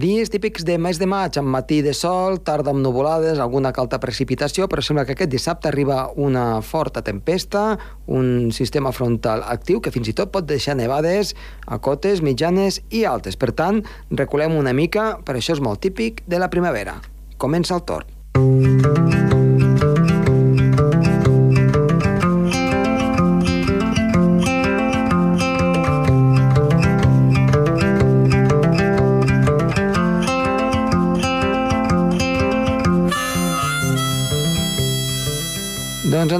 Dies 0.00 0.30
típics 0.30 0.64
de 0.64 0.78
mes 0.80 0.96
de 0.96 1.04
maig, 1.04 1.36
amb 1.36 1.50
matí 1.52 1.82
de 1.84 1.92
sol, 1.92 2.38
tarda 2.40 2.72
amb 2.72 2.80
nuvolades, 2.80 3.36
alguna 3.36 3.68
calta 3.76 3.98
precipitació, 4.00 4.64
però 4.64 4.80
sembla 4.80 5.04
que 5.04 5.12
aquest 5.12 5.28
dissabte 5.28 5.68
arriba 5.68 6.06
una 6.16 6.62
forta 6.64 7.02
tempesta, 7.04 7.76
un 8.08 8.48
sistema 8.56 8.94
frontal 8.96 9.44
actiu 9.44 9.82
que 9.84 9.92
fins 9.92 10.08
i 10.08 10.16
tot 10.16 10.32
pot 10.32 10.48
deixar 10.48 10.78
nevades 10.80 11.34
a 11.66 11.76
cotes 11.84 12.24
mitjanes 12.24 12.80
i 12.88 13.04
altes. 13.04 13.36
Per 13.36 13.52
tant, 13.52 13.82
reculem 14.08 14.56
una 14.56 14.72
mica, 14.72 15.18
per 15.20 15.36
això 15.36 15.58
és 15.58 15.60
molt 15.60 15.84
típic 15.84 16.24
de 16.24 16.40
la 16.40 16.48
primavera. 16.48 16.96
Comença 17.36 17.76
el 17.76 17.84
torn. 17.84 18.08
Doncs 18.40 19.29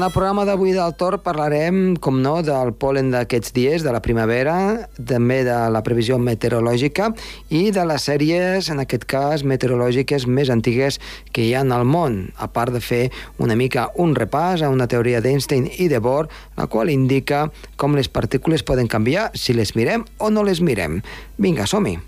en 0.00 0.06
el 0.06 0.12
programa 0.14 0.46
d'avui 0.48 0.70
del 0.72 0.94
Tor 0.96 1.18
parlarem, 1.20 1.98
com 2.00 2.22
no, 2.24 2.38
del 2.40 2.70
polen 2.80 3.10
d'aquests 3.12 3.52
dies, 3.52 3.82
de 3.84 3.92
la 3.92 4.00
primavera, 4.00 4.54
també 4.96 5.42
de 5.44 5.56
la 5.68 5.82
previsió 5.84 6.16
meteorològica 6.16 7.10
i 7.52 7.66
de 7.68 7.84
les 7.84 8.06
sèries, 8.08 8.70
en 8.72 8.80
aquest 8.80 9.04
cas, 9.04 9.44
meteorològiques 9.44 10.24
més 10.24 10.48
antigues 10.48 10.96
que 11.36 11.44
hi 11.44 11.52
ha 11.52 11.66
en 11.66 11.74
el 11.76 11.84
món, 11.84 12.20
a 12.40 12.48
part 12.48 12.72
de 12.72 12.80
fer 12.80 13.02
una 13.36 13.58
mica 13.60 13.90
un 14.00 14.16
repàs 14.16 14.64
a 14.64 14.72
una 14.72 14.88
teoria 14.88 15.20
d'Einstein 15.20 15.68
i 15.76 15.90
de 15.92 16.00
Bohr, 16.00 16.30
la 16.56 16.64
qual 16.72 16.88
indica 16.88 17.50
com 17.76 17.98
les 17.98 18.08
partícules 18.08 18.64
poden 18.64 18.88
canviar 18.88 19.28
si 19.36 19.52
les 19.52 19.76
mirem 19.76 20.08
o 20.16 20.32
no 20.32 20.48
les 20.48 20.64
mirem. 20.64 21.02
Vinga, 21.36 21.68
som-hi! 21.68 21.98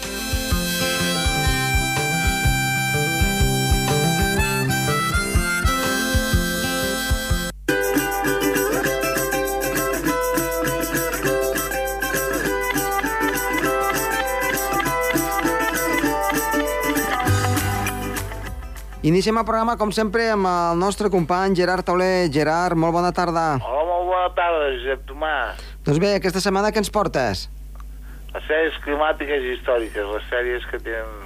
Iniciem 19.03 19.34
el 19.41 19.42
programa, 19.42 19.72
com 19.75 19.91
sempre, 19.91 20.28
amb 20.31 20.47
el 20.47 20.77
nostre 20.78 21.08
company 21.11 21.56
Gerard 21.58 21.83
Tauler. 21.83 22.28
Gerard, 22.31 22.78
molt 22.78 22.95
bona 22.95 23.09
tarda. 23.11 23.56
Hola, 23.59 23.81
molt 23.89 24.05
bona 24.12 24.28
tarda, 24.36 24.69
Josep 24.77 25.00
Tomàs. 25.09 25.62
Doncs 25.83 25.98
bé, 25.98 26.12
aquesta 26.14 26.39
setmana 26.44 26.70
què 26.70 26.78
ens 26.78 26.91
portes? 26.94 27.48
Les 28.31 28.44
sèries 28.47 28.77
climàtiques 28.84 29.42
i 29.42 29.56
històriques, 29.56 30.06
les 30.06 30.28
sèries 30.31 30.69
que 30.70 30.78
tenen 30.84 31.17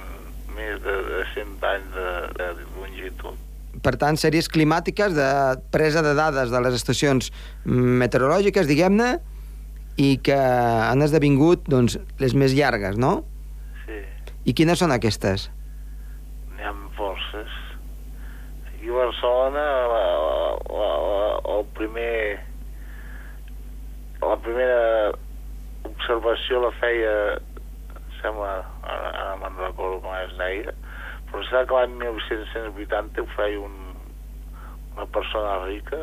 més 0.55 0.79
de, 0.81 0.95
de 1.05 1.19
100 1.35 1.67
anys 1.69 1.91
de, 1.93 2.07
de 2.39 2.47
longitud. 2.79 3.43
Per 3.85 3.93
tant, 4.01 4.17
sèries 4.17 4.49
climàtiques 4.49 5.13
de 5.13 5.27
presa 5.69 6.01
de 6.01 6.15
dades 6.17 6.49
de 6.49 6.61
les 6.65 6.79
estacions 6.79 7.29
meteorològiques, 7.69 8.65
diguem-ne, 8.65 9.11
i 10.01 10.15
que 10.25 10.39
han 10.39 11.05
esdevingut 11.05 11.69
doncs, 11.69 11.99
les 12.17 12.33
més 12.33 12.57
llargues, 12.57 12.97
no? 12.97 13.19
Sí, 13.85 14.01
I 14.49 14.57
quines 14.57 14.81
són 14.81 14.97
aquestes? 14.97 15.51
n'hi 16.57 16.65
ha 16.65 16.73
forces. 16.97 17.56
Aquí 18.87 18.95
a 18.95 19.03
Barcelona, 19.03 19.63
la, 19.91 20.03
la, 20.23 20.59
la, 20.71 20.91
la, 21.03 21.57
el 21.57 21.65
primer... 21.75 22.39
La 24.21 24.37
primera 24.39 25.11
observació 25.89 26.61
la 26.63 26.69
feia, 26.79 27.11
em 27.97 28.05
sembla, 28.21 28.53
ara, 28.87 29.09
ara 29.11 29.33
me'n 29.41 29.59
recordo 29.59 29.99
com 30.05 30.15
es 30.15 30.31
deia, 30.39 30.71
però 31.27 31.43
sembla 31.49 31.65
que 31.67 31.75
l'any 31.81 31.99
1880 31.99 33.25
ho 33.25 33.27
feia 33.33 33.59
un, 33.59 33.75
una 34.95 35.09
persona 35.19 35.59
rica, 35.65 35.99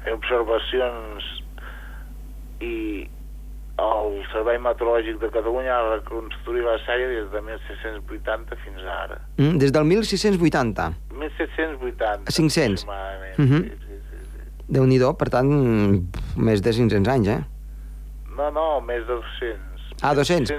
feia 0.00 0.16
observacions 0.16 1.28
i 2.64 2.74
el 3.78 4.24
Servei 4.32 4.58
Meteorològic 4.58 5.20
de 5.22 5.28
Catalunya 5.30 5.74
ha 5.76 5.84
reconstruït 5.96 6.64
la 6.66 6.78
sèrie 6.86 7.06
des 7.12 7.28
de 7.30 7.40
1680 7.46 8.56
fins 8.64 8.82
ara. 8.82 9.20
Mm, 9.38 9.58
des 9.62 9.70
del 9.72 9.84
1680. 9.84 10.88
1780. 11.14 12.32
500. 12.32 12.82
aproximadament, 12.84 13.38
Mhm. 13.38 13.62
sí, 13.62 13.70
sí, 13.70 14.00
sí, 14.10 14.16
sí. 14.18 14.64
déu 14.68 14.84
nhi 14.86 14.98
per 15.14 15.28
tant, 15.30 15.48
més 16.36 16.60
de 16.62 16.72
500 16.72 17.08
anys, 17.08 17.28
eh? 17.28 17.40
No, 18.36 18.50
no, 18.50 18.80
més 18.80 19.06
de 19.06 19.14
200. 19.14 19.94
Ah, 20.02 20.14
200. 20.14 20.52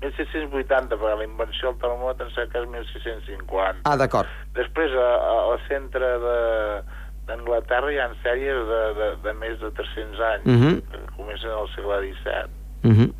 1780, 0.00 0.96
perquè 0.96 1.16
la 1.18 1.24
invenció 1.24 1.70
del 1.72 1.80
termòmetre 1.80 2.28
sembla 2.34 2.52
que 2.52 2.58
és 2.60 2.68
1650. 2.68 3.80
Ah, 3.84 3.96
d'acord. 3.96 4.28
Després, 4.54 4.92
a, 4.92 5.08
a, 5.16 5.52
al 5.52 5.60
centre 5.68 6.18
de 6.20 6.36
d'Anglaterra 7.26 7.90
hi 7.90 7.98
ha 7.98 8.06
sèries 8.22 8.60
de, 8.68 8.82
de, 8.94 9.06
de 9.24 9.32
més 9.34 9.56
de 9.58 9.70
300 9.74 10.20
anys, 10.20 10.46
Mhm. 10.46 10.80
que 10.92 10.98
comencen 11.16 11.50
al 11.50 11.66
segle 11.74 11.96
XVII. 12.12 12.52
Uh 12.86 12.92
-huh. 12.92 13.12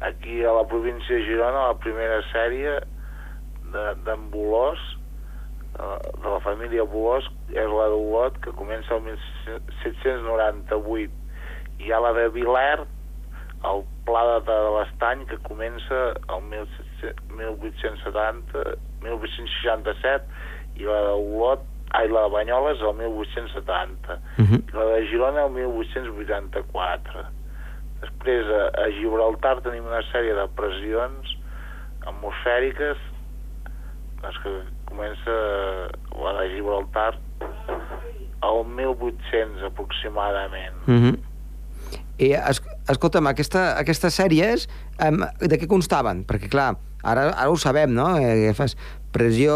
Aquí 0.00 0.44
a 0.44 0.52
la 0.52 0.64
província 0.66 1.14
de 1.16 1.22
Girona, 1.24 1.66
la 1.68 1.74
primera 1.78 2.22
sèrie 2.32 2.80
de- 3.72 3.94
d'en 4.04 4.30
Bolós, 4.30 4.78
de, 5.76 5.84
de 6.22 6.28
la 6.28 6.40
família 6.40 6.82
Bolós, 6.84 7.24
és 7.50 7.66
la 7.68 7.88
d'Olot, 7.88 8.38
que 8.40 8.50
comença 8.52 8.94
el 8.94 9.02
1798. 9.02 11.10
I 11.78 11.84
hi 11.84 11.92
ha 11.92 12.00
la 12.00 12.12
de 12.12 12.28
Viler, 12.28 12.78
el 13.64 13.82
Pla 14.06 14.40
de, 14.40 14.46
de 14.46 14.70
l'Estany, 14.76 15.26
que 15.26 15.36
comença 15.38 16.14
el 16.28 16.42
1700 16.42 17.14
1870, 17.36 18.76
1867, 19.02 20.24
i 20.76 20.84
la 20.84 21.00
d'Olot, 21.08 21.60
ai, 21.92 22.08
la 22.08 22.22
de 22.26 22.30
Banyoles, 22.34 22.80
el 22.80 22.94
1870. 22.94 24.18
Uh 24.38 24.44
-huh. 24.44 24.60
I 24.68 24.72
la 24.76 24.84
de 24.94 25.06
Girona, 25.08 25.44
el 25.44 25.50
1884. 25.52 27.24
Després, 28.00 28.48
a, 28.48 28.66
a 28.84 28.88
Gibraltar 28.96 29.58
tenim 29.64 29.86
una 29.88 30.02
sèrie 30.10 30.34
de 30.36 30.46
pressions 30.56 31.36
atmosfèriques 32.08 33.00
doncs 34.20 34.38
que 34.44 34.52
comença 34.88 35.34
la 36.20 36.36
de 36.40 36.46
Gibraltar 36.54 37.10
el 38.40 38.62
1800 38.76 39.64
aproximadament. 39.68 40.76
Uh 40.86 40.94
-huh. 40.94 41.18
I, 42.20 42.32
es, 42.32 42.60
escolta'm, 42.88 43.26
aquesta, 43.26 43.78
aquestes 43.80 44.14
sèries, 44.14 44.68
um, 45.00 45.24
de 45.40 45.56
què 45.56 45.66
constaven? 45.66 46.24
Perquè, 46.28 46.50
clar, 46.52 46.76
ara, 47.02 47.30
ara 47.30 47.48
ho 47.48 47.56
sabem, 47.56 47.94
no? 47.94 48.18
Eh, 48.18 48.52
fas 48.54 48.76
pressió, 49.10 49.54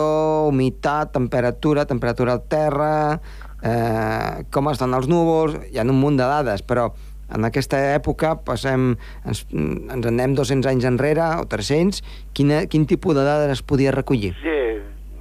humitat, 0.48 1.12
temperatura, 1.12 1.84
temperatura 1.84 2.32
al 2.32 2.42
terra, 2.48 3.20
eh, 3.62 4.44
com 4.50 4.68
estan 4.72 4.94
els 4.94 5.08
núvols, 5.08 5.58
hi 5.70 5.78
ha 5.78 5.82
un 5.82 6.00
munt 6.00 6.16
de 6.16 6.24
dades, 6.24 6.62
però 6.62 6.92
en 7.34 7.44
aquesta 7.48 7.78
època 7.94 8.34
passem, 8.46 8.92
ens, 9.26 9.44
ens 9.54 10.06
anem 10.10 10.34
200 10.38 10.68
anys 10.72 10.86
enrere, 10.88 11.24
o 11.42 11.46
300, 11.50 12.02
quina, 12.34 12.64
quin 12.70 12.86
tipus 12.86 13.14
de 13.18 13.24
dades 13.26 13.58
es 13.58 13.62
podia 13.62 13.92
recollir? 13.94 14.32
Sí, 14.42 14.58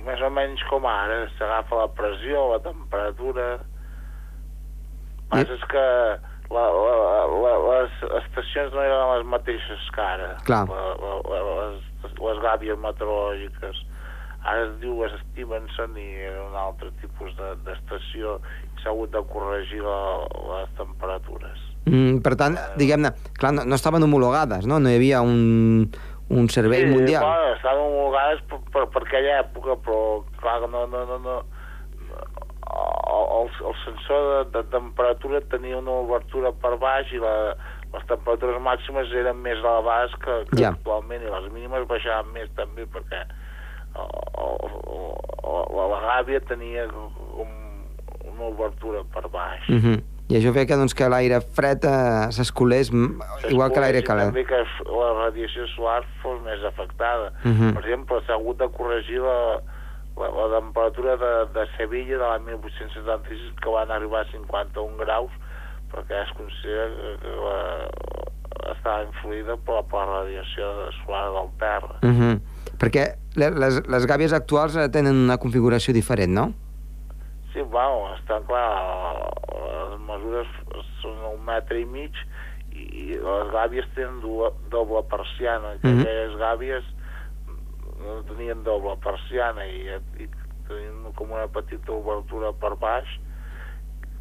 més 0.06 0.22
o 0.22 0.30
menys 0.34 0.62
com 0.70 0.86
ara, 0.90 1.24
s'agafa 1.40 1.84
la 1.84 1.90
pressió, 1.98 2.48
la 2.54 2.60
temperatura... 2.66 3.48
El 5.34 5.40
passa 5.48 5.56
és 5.56 5.64
que 5.72 5.84
la, 6.54 6.64
la, 6.70 7.22
la, 7.42 7.54
les 7.66 7.94
estacions 8.20 8.76
no 8.76 8.84
eren 8.84 9.08
les 9.16 9.24
mateixes 9.32 9.88
que 9.96 10.04
ara. 10.04 10.28
Clar. 10.46 10.60
La, 10.70 10.84
la, 11.02 11.16
la, 11.32 11.40
les, 11.74 12.14
les 12.20 12.42
gàbies 12.44 12.78
meteorològiques. 12.84 13.80
Ara 14.44 14.68
es 14.68 14.74
diu 14.84 15.00
Stevenson 15.24 15.96
i 15.98 16.06
era 16.28 16.44
un 16.46 16.54
altre 16.60 16.92
tipus 17.02 17.34
de- 17.40 17.56
d'estació 17.66 18.36
i 18.68 18.84
s'ha 18.84 18.92
hagut 18.92 19.10
de 19.16 19.24
corregir 19.32 19.82
la, 19.82 19.98
les 20.52 20.74
temperatures. 20.78 21.64
Mm, 21.86 22.22
per 22.24 22.36
tant, 22.40 22.58
diguem-ne, 22.80 23.12
clar, 23.40 23.54
no, 23.54 23.66
no 23.68 23.76
estaven 23.76 24.04
homologades, 24.06 24.68
no? 24.70 24.80
No 24.80 24.90
hi 24.92 24.96
havia 25.00 25.22
un, 25.22 25.90
un 26.30 26.50
servei 26.50 26.86
mundial. 26.88 27.26
Bueno, 27.26 27.56
estaven 27.58 27.84
homologades 27.90 28.44
per, 28.48 28.62
per, 28.72 28.86
per 28.94 29.04
aquella 29.04 29.42
època, 29.44 29.76
però 29.84 30.00
clar, 30.40 30.62
no, 30.72 30.86
no, 30.88 31.04
no, 31.10 31.20
no, 31.20 31.38
el, 32.74 33.50
el 33.68 33.76
sensor 33.84 34.46
de, 34.46 34.58
de 34.58 34.64
temperatura 34.72 35.42
tenia 35.52 35.78
una 35.78 35.92
obertura 35.92 36.52
per 36.64 36.78
baix 36.82 37.12
i 37.14 37.20
la, 37.22 37.34
les 37.94 38.06
temperatures 38.10 38.62
màximes 38.64 39.12
eren 39.20 39.42
més 39.44 39.60
elevades 39.62 40.16
que, 40.24 40.40
que 40.52 40.62
Ja. 40.64 40.72
actualment 40.74 41.22
i 41.22 41.32
les 41.34 41.52
mínimes 41.54 41.88
baixaven 41.90 42.32
més 42.34 42.50
també 42.58 42.88
perquè 42.90 43.22
el, 43.24 44.16
el, 44.42 44.80
el, 44.96 45.12
la, 45.78 45.86
la 45.92 46.00
gàbia 46.08 46.42
tenia 46.50 46.88
com 46.94 47.52
una 48.32 48.50
obertura 48.50 49.04
per 49.14 49.28
baix. 49.30 49.70
Uh 49.70 49.78
-huh. 49.84 50.00
I 50.34 50.40
això 50.40 50.50
feia 50.56 50.66
que, 50.66 50.78
doncs, 50.80 50.96
que 50.98 51.06
l'aire 51.14 51.38
fred 51.54 51.84
eh, 51.86 52.32
s'escolés 52.34 52.90
igual 53.52 53.70
que 53.72 53.80
l'aire 53.84 54.02
calent. 54.02 54.32
també 54.34 54.46
que 54.50 54.64
la 54.90 55.10
radiació 55.20 55.68
solar 55.76 56.02
fos 56.24 56.42
més 56.42 56.64
afectada. 56.66 57.32
Mhm. 57.44 57.74
Per 57.78 57.84
exemple, 57.86 58.18
s'ha 58.26 58.34
hagut 58.40 58.58
de 58.58 58.68
corregir 58.74 59.20
la, 59.22 59.62
la, 60.18 60.32
la 60.34 60.48
temperatura 60.60 61.18
de, 61.22 61.34
de 61.54 61.68
Sevilla 61.78 62.18
de 62.18 62.24
l'any 62.26 62.48
1876, 62.50 63.54
que 63.62 63.70
van 63.70 63.92
arribar 63.94 64.24
a 64.26 64.32
51 64.32 64.98
graus, 65.06 65.30
perquè 65.94 66.24
es 66.26 66.34
considera 66.34 66.90
que, 67.22 67.36
la, 67.46 67.60
estava 68.74 69.04
influïda 69.06 69.58
per, 69.62 69.76
la- 69.76 69.86
per 69.92 70.02
la 70.02 70.20
radiació 70.24 70.74
solar 71.04 71.28
del 71.38 71.50
terra. 71.62 71.96
Uh 72.02 72.10
-huh. 72.10 72.34
Perquè 72.82 73.06
le- 73.36 73.52
les, 73.52 73.82
les 73.88 74.06
gàbies 74.08 74.34
actuals 74.34 74.76
eh, 74.76 74.90
tenen 74.90 75.14
una 75.16 75.38
configuració 75.38 75.94
diferent, 75.94 76.34
no? 76.34 76.54
Sí, 77.54 77.62
bueno, 77.62 78.16
està 78.18 78.42
clar, 78.48 79.30
mesures 80.14 80.48
són 81.02 81.18
un 81.34 81.44
metre 81.46 81.80
i 81.82 81.86
mig 81.86 82.14
i 82.74 83.14
les 83.22 83.52
gàbies 83.54 83.86
tenen 83.96 84.22
doble, 84.24 85.04
persiana, 85.12 85.76
que 85.82 85.88
Mhm. 85.92 86.00
aquelles 86.02 86.38
gàbies 86.40 86.84
no 88.04 88.16
tenien 88.28 88.64
doble 88.66 88.96
persiana 89.04 89.66
i, 89.68 89.84
i 90.24 90.28
tenien 90.68 91.14
com 91.16 91.32
una 91.32 91.46
petita 91.48 91.92
obertura 91.94 92.52
per 92.54 92.74
baix, 92.82 93.06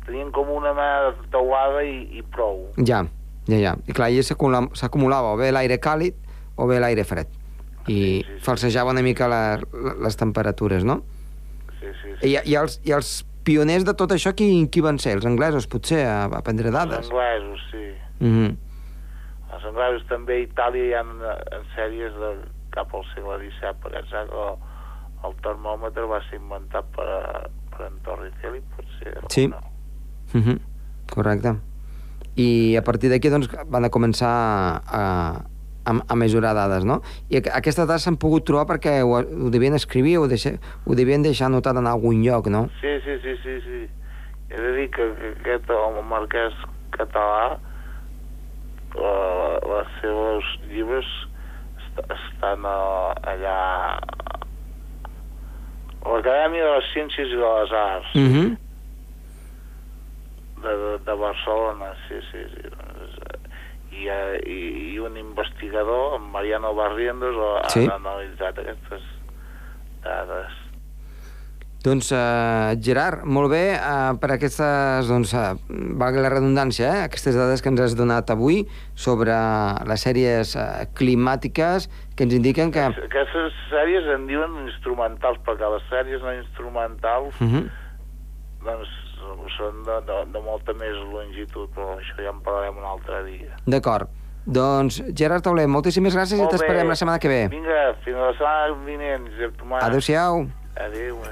tenien 0.07 0.31
com 0.35 0.51
una 0.51 0.73
mena 0.75 1.11
de 1.17 1.29
teuada 1.33 1.83
i, 1.87 2.19
i 2.19 2.23
prou. 2.23 2.69
Ja, 2.77 3.05
ja, 3.49 3.57
ja. 3.59 3.73
I 3.89 3.93
clar, 3.97 4.11
allà 4.11 4.23
s'acumula- 4.27 4.69
s'acumulava 4.79 5.33
o 5.33 5.37
bé 5.41 5.51
l'aire 5.55 5.79
càlid 5.81 6.15
o 6.57 6.67
bé 6.67 6.81
l'aire 6.83 7.05
fred. 7.05 7.27
I 7.87 7.95
Sí, 7.95 8.23
sí, 8.23 8.33
sí. 8.37 8.45
falsejava 8.45 8.91
una 8.93 9.03
mica 9.03 9.27
la, 9.29 9.59
la, 9.73 9.95
les 10.05 10.17
temperatures, 10.17 10.85
no? 10.85 11.01
Sí, 11.81 11.87
sí, 12.03 12.13
sí. 12.21 12.29
I, 12.29 12.37
i, 12.53 12.55
els, 12.55 12.81
I 12.85 12.93
els 12.95 13.25
pioners 13.45 13.85
de 13.85 13.95
tot 13.95 14.13
això, 14.13 14.33
qui, 14.35 14.69
qui 14.73 14.81
van 14.81 14.99
ser? 14.99 15.17
Els 15.19 15.27
anglesos, 15.27 15.67
potser, 15.67 16.05
a, 16.07 16.25
a 16.27 16.43
prendre 16.43 16.69
Els 16.69 16.77
dades? 16.77 17.11
anglesos, 17.11 17.61
sí. 17.71 17.87
Mm 18.21 18.33
-hmm. 18.33 18.57
Els 19.55 19.65
anglesos 19.65 20.09
també 20.09 20.35
a 20.35 20.45
Itàlia 20.47 20.85
hi 20.85 20.95
ha 20.95 21.01
en, 21.01 21.21
en 21.59 21.65
sèries 21.77 22.13
de, 22.13 22.31
cap 22.73 22.95
al 22.97 23.05
segle 23.15 23.39
XVII, 23.39 23.53
saps 23.61 23.83
que 24.11 24.23
el, 24.23 24.57
el 25.29 25.37
termòmetre 25.45 26.09
va 26.11 26.21
ser 26.29 26.41
inventat 26.41 26.89
per, 26.97 27.09
per 27.75 27.87
en 27.89 28.01
Torricelli, 28.07 28.63
potser. 28.77 29.15
Sí. 29.29 29.47
No? 29.53 29.61
Mm 30.33 30.43
-hmm. 30.43 30.59
Correcte. 31.13 31.57
I 32.37 32.77
a 32.77 32.83
partir 32.83 33.11
d'aquí 33.11 33.29
doncs, 33.29 33.49
van 33.69 33.85
a 33.85 33.91
començar 33.91 34.81
a, 34.87 35.45
a, 35.85 35.93
a 36.09 36.15
mesurar 36.17 36.55
dades, 36.55 36.85
no? 36.85 37.01
I 37.31 37.37
aqu- 37.41 37.53
aquestes 37.55 37.87
dades 37.87 38.03
s'han 38.07 38.17
pogut 38.17 38.45
trobar 38.47 38.67
perquè 38.67 39.01
ho, 39.03 39.17
ho 39.19 39.51
devien 39.51 39.75
escriure, 39.75 40.17
ho, 40.19 40.29
deixe, 40.29 40.59
ho 40.87 40.95
devien 40.95 41.23
deixar 41.23 41.47
anotat 41.51 41.77
en 41.77 41.87
algun 41.87 42.23
lloc, 42.23 42.47
no? 42.49 42.69
Sí, 42.81 42.93
sí, 43.05 43.19
sí, 43.23 43.37
sí, 43.43 43.61
sí. 43.67 43.81
He 44.53 44.61
de 44.61 44.73
dir 44.77 44.91
que, 44.91 45.07
que 45.17 45.29
aquest 45.57 45.71
home 45.71 46.03
marquès 46.09 46.53
català, 46.93 47.59
les 48.95 49.89
seves 50.03 50.45
llibres 50.69 51.07
est 51.81 52.13
estan 52.13 52.65
a, 52.69 52.79
allà 53.33 53.57
a 56.03 56.13
l'Acadèmia 56.17 56.65
de 56.67 56.75
les 56.77 56.91
Ciències 56.93 57.31
i 57.33 57.39
de 57.41 57.49
les 57.57 57.73
Arts 57.73 58.13
Mm 58.15 58.29
-hmm. 58.33 58.49
de, 60.63 60.73
de, 60.83 60.99
de 61.07 61.15
Barcelona, 61.21 61.89
sí, 62.09 62.15
sí, 62.31 62.39
sí. 62.55 62.69
Eh, 63.93 64.03
I, 64.03 64.09
eh, 64.09 64.41
i, 64.47 64.95
i 64.95 64.99
un 64.99 65.17
investigador, 65.17 66.17
en 66.17 66.31
Mariano 66.33 66.75
Barrientos, 66.75 67.37
ha, 67.37 67.69
Sí. 67.71 67.87
analitzat 67.87 68.59
aquestes 68.59 69.03
dades. 70.03 70.59
Doncs, 71.83 72.13
uh, 72.15 72.77
Gerard, 72.79 73.25
molt 73.27 73.51
bé 73.51 73.75
uh, 73.75 74.15
per 74.23 74.31
aquestes, 74.37 75.09
doncs, 75.11 75.33
uh, 75.35 75.57
valgui 75.99 76.23
la 76.23 76.31
redundància, 76.31 76.87
eh, 76.87 77.05
aquestes 77.09 77.35
dades 77.35 77.61
que 77.61 77.69
ens 77.73 77.81
has 77.83 77.97
donat 77.99 78.31
avui 78.31 78.69
sobre 78.95 79.35
les 79.91 80.01
sèries 80.07 80.55
uh, 80.55 80.87
climàtiques 80.95 81.89
que 82.15 82.23
ens 82.23 82.35
indiquen 82.39 82.71
que... 82.71 82.85
Aquestes 82.87 83.59
sèries 83.73 84.07
en 84.15 84.29
diuen 84.31 84.55
instrumentals, 84.69 85.43
perquè 85.43 85.67
les 85.75 85.83
sèries 85.91 86.23
no 86.23 86.33
instrumentals 86.39 87.35
Uh 87.43 87.49
-huh. 87.51 87.65
doncs, 88.65 88.89
són 89.57 89.83
de, 89.87 90.01
de, 90.09 90.19
de 90.35 90.43
molta 90.45 90.75
més 90.79 90.99
longitud, 91.13 91.71
però 91.75 91.95
això 91.99 92.19
ja 92.23 92.33
en 92.33 92.43
parlarem 92.45 92.81
un 92.81 92.89
altre 92.95 93.23
dia. 93.29 93.57
D'acord. 93.67 94.11
Doncs, 94.43 94.99
Gerard 95.15 95.45
Tauler, 95.47 95.69
moltíssimes 95.71 96.17
gràcies 96.19 96.41
Molt 96.41 96.51
i 96.51 96.57
t'esperem 96.57 96.91
la 96.91 96.99
setmana 96.99 97.23
que 97.23 97.31
ve. 97.31 97.43
Vinga, 97.53 97.83
fins 98.03 98.19
la 98.19 98.33
setmana 98.35 98.75
vinent, 98.89 99.31
Josep 99.37 99.55
Tomàs. 99.61 99.87
Adéu-siau. 99.87 100.47
Adéu. 100.83 101.23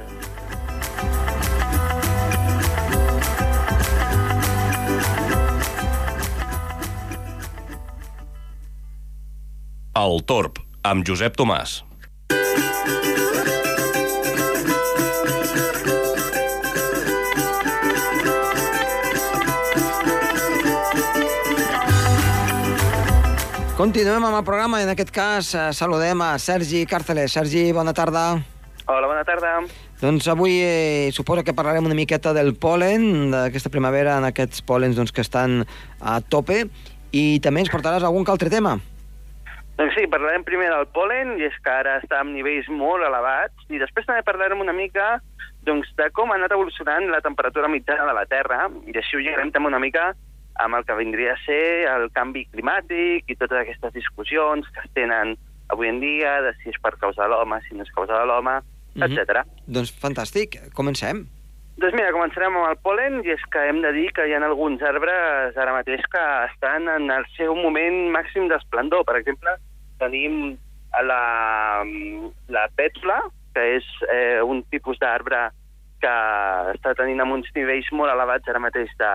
El 10.01 10.21
Torb, 10.23 10.63
amb 10.87 11.03
Josep 11.05 11.35
Tomàs. 11.37 11.81
Continuem 23.81 24.27
amb 24.29 24.37
el 24.37 24.43
programa 24.45 24.77
i 24.77 24.85
en 24.85 24.91
aquest 24.93 25.09
cas 25.09 25.47
eh, 25.57 25.61
saludem 25.73 26.21
a 26.21 26.35
Sergi 26.37 26.83
Càrceles. 26.85 27.33
Sergi, 27.33 27.63
bona 27.73 27.95
tarda. 27.97 28.35
Hola, 28.85 29.09
bona 29.09 29.23
tarda. 29.25 29.55
Doncs 30.03 30.29
avui 30.29 30.59
eh, 30.61 31.09
suposo 31.17 31.41
que 31.47 31.55
parlarem 31.57 31.89
una 31.89 31.97
miqueta 31.97 32.35
del 32.37 32.53
pol·len, 32.61 33.31
d'aquesta 33.33 33.73
primavera, 33.73 34.19
en 34.21 34.29
aquests 34.29 34.61
pòlens 34.69 35.01
doncs, 35.01 35.15
que 35.17 35.25
estan 35.25 35.63
a 35.97 36.19
tope, 36.21 36.67
i 37.17 37.25
també 37.41 37.65
ens 37.65 37.73
portaràs 37.73 38.05
algun 38.05 38.29
altre 38.29 38.53
tema. 38.53 38.77
Doncs 39.81 39.97
sí, 39.97 40.05
parlarem 40.13 40.45
primer 40.45 40.69
del 40.75 40.85
pol·len, 40.93 41.39
i 41.41 41.49
és 41.49 41.57
que 41.65 41.73
ara 41.73 41.97
està 42.05 42.21
amb 42.21 42.37
nivells 42.37 42.69
molt 42.69 43.09
elevats, 43.09 43.65
i 43.73 43.81
després 43.81 44.05
també 44.05 44.21
parlarem 44.29 44.61
una 44.61 44.77
mica 44.77 45.23
doncs, 45.65 45.89
de 45.97 46.13
com 46.13 46.29
ha 46.29 46.37
anat 46.37 46.53
evolucionant 46.53 47.09
la 47.09 47.25
temperatura 47.25 47.73
mitjana 47.73 48.05
de 48.13 48.21
la 48.21 48.29
Terra, 48.29 48.67
i 48.85 48.93
així 48.93 49.17
ho 49.17 49.25
lligarem 49.25 49.57
també 49.57 49.73
una 49.73 49.81
mica 49.81 50.11
amb 50.61 50.77
el 50.79 50.85
que 50.85 50.97
vindria 50.99 51.35
a 51.35 51.41
ser 51.45 51.89
el 51.91 52.11
canvi 52.13 52.47
climàtic 52.53 53.29
i 53.31 53.37
totes 53.37 53.63
aquestes 53.63 53.93
discussions 53.97 54.69
que 54.75 54.85
es 54.85 54.93
tenen 54.97 55.37
avui 55.71 55.89
en 55.89 56.01
dia, 56.03 56.41
de 56.43 56.53
si 56.61 56.71
és 56.73 56.79
per 56.83 56.97
causa 56.99 57.25
de 57.25 57.29
l'home, 57.33 57.61
si 57.67 57.77
no 57.79 57.85
és 57.87 57.93
causa 57.95 58.19
de 58.19 58.27
l'home, 58.27 58.61
Mhm. 58.95 59.05
etc. 59.07 59.45
Doncs 59.67 59.93
fantàstic, 60.03 60.59
comencem. 60.75 61.27
Doncs 61.81 61.95
mira, 61.95 62.11
començarem 62.13 62.57
amb 62.57 62.69
el 62.69 62.79
pol·len, 62.85 63.21
i 63.25 63.31
és 63.31 63.45
que 63.53 63.61
hem 63.69 63.81
de 63.81 63.93
dir 63.93 64.11
que 64.13 64.27
hi 64.27 64.35
ha 64.35 64.41
alguns 64.45 64.83
arbres 64.83 65.57
ara 65.57 65.73
mateix 65.73 66.03
que 66.13 66.25
estan 66.53 66.89
en 66.89 67.11
el 67.11 67.25
seu 67.37 67.55
moment 67.55 68.11
màxim 68.13 68.49
d'esplendor. 68.51 69.05
Per 69.05 69.17
exemple, 69.17 69.55
tenim 69.99 70.59
a 70.93 71.03
la, 71.03 71.85
la 72.49 72.67
pètula, 72.77 73.21
que 73.55 73.77
és 73.77 73.87
eh, 74.13 74.43
un 74.43 74.63
tipus 74.71 74.99
d'arbre 74.99 75.51
que 76.01 76.13
està 76.75 76.95
tenint 76.97 77.21
amb 77.21 77.33
uns 77.39 77.49
nivells 77.55 77.89
molt 77.93 78.13
elevats 78.13 78.49
ara 78.49 78.59
mateix 78.63 78.91
de, 78.99 79.11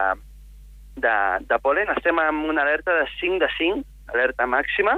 de, 0.95 1.17
de 1.49 1.59
pol·len. 1.63 1.91
Estem 1.95 2.19
amb 2.21 2.47
una 2.49 2.63
alerta 2.63 2.95
de 2.99 3.05
5 3.19 3.41
de 3.43 3.49
5, 3.57 3.83
alerta 4.13 4.47
màxima, 4.49 4.97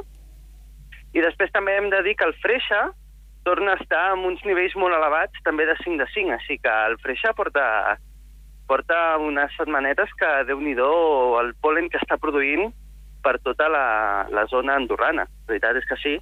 i 1.16 1.24
després 1.24 1.54
també 1.54 1.78
hem 1.78 1.90
de 1.90 2.02
dir 2.06 2.16
que 2.18 2.28
el 2.28 2.36
freixa 2.44 2.90
torna 3.48 3.74
a 3.74 3.80
estar 3.82 4.04
amb 4.12 4.28
uns 4.28 4.44
nivells 4.46 4.76
molt 4.76 4.96
elevats, 4.96 5.40
també 5.46 5.66
de 5.70 5.78
5 5.80 6.02
de 6.02 6.08
5, 6.14 6.36
així 6.36 6.58
que 6.60 6.74
el 6.90 6.98
freixa 7.04 7.32
porta, 7.34 7.96
porta 8.68 8.98
unes 9.24 9.54
setmanetes 9.56 10.12
que, 10.20 10.32
déu 10.50 10.60
nhi 10.60 10.76
el 10.76 11.54
polen 11.64 11.88
que 11.90 12.02
està 12.04 12.20
produint 12.20 12.68
per 13.24 13.38
tota 13.44 13.70
la, 13.72 14.28
la 14.30 14.46
zona 14.52 14.76
andorrana. 14.76 15.26
La 15.48 15.54
veritat 15.54 15.80
és 15.80 15.88
que 15.88 15.98
sí. 16.04 16.18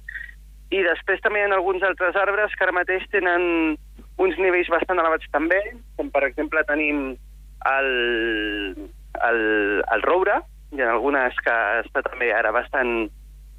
I 0.70 0.82
després 0.82 1.20
també 1.22 1.42
hi 1.42 1.46
ha 1.46 1.54
alguns 1.54 1.82
altres 1.86 2.16
arbres 2.18 2.54
que 2.54 2.64
ara 2.64 2.74
mateix 2.74 3.04
tenen 3.10 3.76
uns 4.22 4.38
nivells 4.38 4.70
bastant 4.72 4.98
elevats 5.02 5.28
també, 5.34 5.60
com 5.98 6.10
per 6.10 6.24
exemple 6.26 6.62
tenim 6.70 7.12
el, 7.66 7.90
el, 9.28 9.40
el 9.94 10.02
roure, 10.02 10.40
hi 10.72 10.82
ha 10.82 10.90
algunes 10.92 11.36
que 11.44 11.56
està 11.84 12.02
també 12.06 12.32
ara 12.34 12.52
bastant 12.52 13.08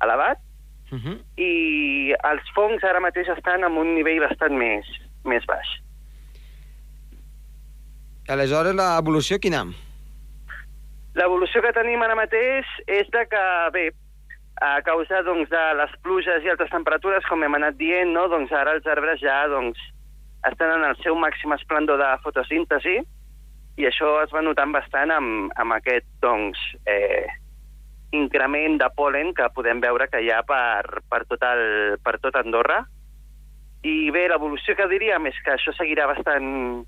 elevat, 0.04 0.44
Uh 0.88 1.00
-huh. 1.04 1.18
i 1.36 2.16
els 2.24 2.44
fongs 2.56 2.84
ara 2.84 3.02
mateix 3.04 3.28
estan 3.28 3.64
en 3.64 3.76
un 3.76 3.94
nivell 3.94 4.22
bastant 4.22 4.56
més, 4.56 4.86
més 5.26 5.46
baix. 5.46 5.68
Aleshores, 8.30 8.74
l'evolució 8.76 9.38
quina? 9.40 9.66
L'evolució 11.16 11.62
que 11.62 11.74
tenim 11.74 12.02
ara 12.02 12.16
mateix 12.16 12.66
és 12.88 13.10
de 13.10 13.26
que, 13.32 13.44
bé, 13.74 13.92
a 14.62 14.82
causa 14.82 15.22
doncs, 15.24 15.50
de 15.50 15.66
les 15.80 15.92
pluges 16.02 16.44
i 16.44 16.50
altres 16.50 16.70
temperatures, 16.70 17.26
com 17.26 17.44
hem 17.44 17.56
anat 17.56 17.76
dient, 17.76 18.14
no? 18.14 18.28
doncs 18.28 18.52
ara 18.52 18.72
els 18.72 18.86
arbres 18.86 19.20
ja 19.20 19.48
doncs, 19.48 19.78
estan 20.50 20.72
en 20.80 20.90
el 20.90 20.96
seu 21.04 21.16
màxim 21.16 21.54
esplendor 21.54 21.98
de 21.98 22.10
fotosíntesi 22.24 23.00
i 23.78 23.86
això 23.86 24.10
es 24.24 24.32
va 24.34 24.42
notant 24.42 24.74
bastant 24.74 25.14
amb, 25.14 25.52
amb 25.62 25.76
aquest 25.76 26.08
doncs, 26.24 26.58
eh, 26.90 27.28
increment 28.18 28.80
de 28.82 28.90
polen 28.98 29.34
que 29.38 29.50
podem 29.54 29.82
veure 29.84 30.08
que 30.10 30.22
hi 30.24 30.32
ha 30.34 30.42
per, 30.48 31.04
per, 31.12 31.24
tot, 31.30 31.44
el, 31.46 31.98
per 32.04 32.18
tot 32.24 32.40
Andorra. 32.40 32.82
I 33.86 34.10
bé, 34.12 34.26
l'evolució 34.32 34.74
que 34.76 34.90
diríem 34.90 35.30
és 35.30 35.38
que 35.46 35.54
això 35.54 35.76
seguirà 35.78 36.08
bastant, 36.10 36.84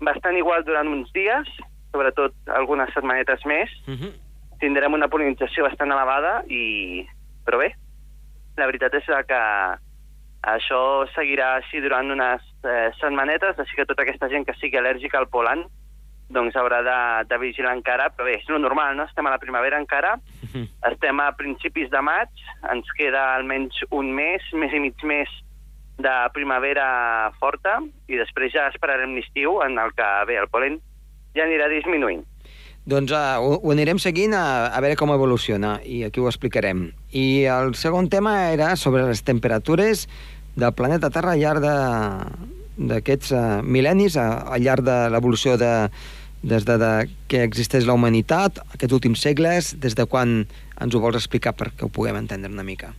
bastant 0.00 0.38
igual 0.40 0.64
durant 0.64 0.88
uns 0.88 1.12
dies, 1.12 1.50
sobretot 1.92 2.34
algunes 2.56 2.92
setmanetes 2.96 3.44
més. 3.44 3.70
Uh 3.86 3.94
-huh. 4.00 4.12
Tindrem 4.60 4.94
una 4.96 5.08
polinització 5.12 5.64
bastant 5.64 5.92
elevada, 5.92 6.42
i... 6.48 7.04
però 7.44 7.58
bé, 7.58 7.74
la 8.56 8.66
veritat 8.66 8.94
és 8.94 9.04
que 9.04 9.42
això 10.42 11.06
seguirà 11.14 11.56
així 11.56 11.80
durant 11.80 12.10
unes 12.10 12.40
eh, 12.64 12.90
setmanetes, 13.00 13.58
així 13.58 13.76
que 13.76 13.84
tota 13.84 14.02
aquesta 14.02 14.28
gent 14.28 14.46
que 14.46 14.54
sigui 14.54 14.78
al·lèrgica 14.78 15.18
al 15.18 15.28
polen 15.28 15.66
doncs 16.28 16.56
haurà 16.58 16.80
de, 16.82 16.96
de 17.28 17.38
vigilar 17.38 17.74
encara, 17.76 18.08
però 18.10 18.24
bé, 18.26 18.34
és 18.40 18.48
lo 18.48 18.58
normal, 18.58 18.96
no? 18.96 19.04
Estem 19.06 19.26
a 19.26 19.30
la 19.30 19.38
primavera 19.38 19.78
encara, 19.78 20.16
Uh 20.42 20.48
-huh. 20.62 20.68
estem 20.92 21.20
a 21.20 21.32
principis 21.36 21.90
de 21.90 22.00
maig, 22.02 22.28
ens 22.72 22.86
queda 22.96 23.34
almenys 23.36 23.74
un 23.90 24.12
mes, 24.14 24.42
mes 24.54 24.72
i 24.72 24.80
mig 24.80 24.94
mes 25.04 25.28
de 25.98 26.14
primavera 26.32 27.30
forta 27.40 27.80
i 28.08 28.16
després 28.16 28.52
ja 28.52 28.68
esperarem 28.68 29.14
l'estiu 29.14 29.60
en 29.62 29.78
el 29.78 29.90
que, 29.96 30.08
bé, 30.26 30.38
el 30.38 30.48
polen 30.48 30.80
ja 31.34 31.42
anirà 31.44 31.68
disminuint. 31.68 32.24
Doncs 32.86 33.10
uh, 33.12 33.38
ho, 33.40 33.58
ho 33.62 33.70
anirem 33.72 33.98
seguint 33.98 34.32
a, 34.34 34.66
a 34.66 34.80
veure 34.80 34.96
com 34.96 35.10
evoluciona 35.10 35.80
i 35.84 36.04
aquí 36.04 36.20
ho 36.20 36.28
explicarem. 36.28 36.92
I 37.12 37.44
el 37.44 37.74
segon 37.74 38.08
tema 38.08 38.52
era 38.52 38.76
sobre 38.76 39.02
les 39.06 39.22
temperatures 39.24 40.06
del 40.54 40.72
planeta 40.72 41.10
Terra 41.10 41.32
al 41.32 41.38
llarg 41.40 41.60
de- 41.60 42.54
d'aquests 42.78 43.32
uh, 43.32 43.62
mil·lennis, 43.64 44.16
uh, 44.16 44.52
al 44.52 44.60
llarg 44.62 44.84
de 44.84 45.08
l'evolució 45.10 45.56
de, 45.56 45.88
des 46.46 46.64
de, 46.64 46.76
de 46.78 46.92
que 47.30 47.42
existeix 47.42 47.86
la 47.88 47.96
humanitat, 47.98 48.60
aquests 48.76 48.94
últims 48.94 49.24
segles, 49.26 49.72
des 49.82 49.98
de 49.98 50.06
quan 50.06 50.38
ens 50.80 50.94
ho 50.94 51.02
vols 51.02 51.18
explicar 51.18 51.56
perquè 51.58 51.86
ho 51.86 51.92
puguem 51.92 52.18
entendre 52.20 52.52
una 52.52 52.66
mica. 52.66 52.92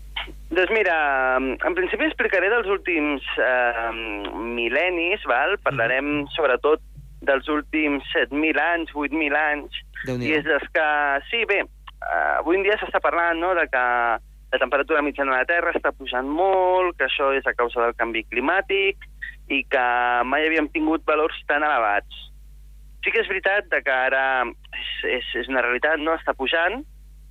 Doncs 0.52 0.72
mira, 0.76 0.98
en 1.40 1.76
principi 1.78 2.08
explicaré 2.08 2.50
dels 2.52 2.68
últims 2.72 3.24
eh, 3.40 3.90
mil·lennis, 4.58 5.24
val? 5.30 5.56
parlarem 5.64 6.28
sobretot 6.36 6.84
dels 7.28 7.48
últims 7.52 8.06
7.000 8.14 8.62
anys, 8.62 8.94
8.000 8.96 9.40
anys, 9.40 9.82
i 10.14 10.34
és 10.38 10.46
des 10.46 10.66
que, 10.76 10.88
sí, 11.32 11.44
bé, 11.50 11.64
eh, 11.64 12.32
avui 12.38 12.60
en 12.60 12.68
dia 12.68 12.78
s'està 12.82 13.02
parlant 13.04 13.40
no, 13.40 13.54
de 13.58 13.68
que 13.72 13.84
la 14.52 14.60
temperatura 14.62 15.04
mitjana 15.04 15.34
de 15.34 15.42
la 15.42 15.50
Terra 15.50 15.74
està 15.76 15.92
pujant 15.92 16.28
molt, 16.28 16.96
que 16.98 17.08
això 17.08 17.34
és 17.36 17.48
a 17.48 17.56
causa 17.58 17.84
del 17.84 17.98
canvi 18.00 18.24
climàtic 18.32 19.08
i 19.52 19.64
que 19.68 19.88
mai 20.28 20.48
havíem 20.48 20.72
tingut 20.72 21.04
valors 21.08 21.40
tan 21.48 21.64
elevats. 21.68 22.27
Sí 23.08 23.14
que 23.16 23.22
és 23.24 23.30
veritat 23.32 23.70
de 23.72 23.78
que 23.80 23.94
ara 23.96 24.44
és, 24.44 24.88
és, 25.08 25.28
és 25.40 25.48
una 25.48 25.62
realitat, 25.64 26.02
no? 26.04 26.18
està 26.20 26.34
pujant, 26.36 26.82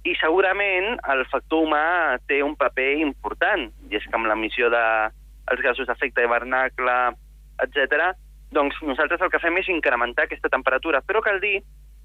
i 0.09 0.15
segurament 0.17 0.95
el 1.13 1.21
factor 1.29 1.67
humà 1.67 2.17
té 2.31 2.39
un 2.41 2.55
paper 2.57 2.95
important, 3.03 3.67
i 3.91 3.99
és 3.99 4.07
que 4.09 4.17
amb 4.17 4.25
l'emissió 4.25 4.71
de 4.73 4.81
els 5.53 5.61
gasos 5.61 5.85
d'efecte 5.91 6.25
hivernacle, 6.25 6.95
etc, 7.67 8.07
doncs 8.57 8.81
nosaltres 8.89 9.21
el 9.21 9.35
que 9.35 9.43
fem 9.43 9.61
és 9.61 9.69
incrementar 9.69 10.25
aquesta 10.25 10.49
temperatura, 10.49 11.03
però 11.05 11.21
cal 11.21 11.43
dir 11.45 11.59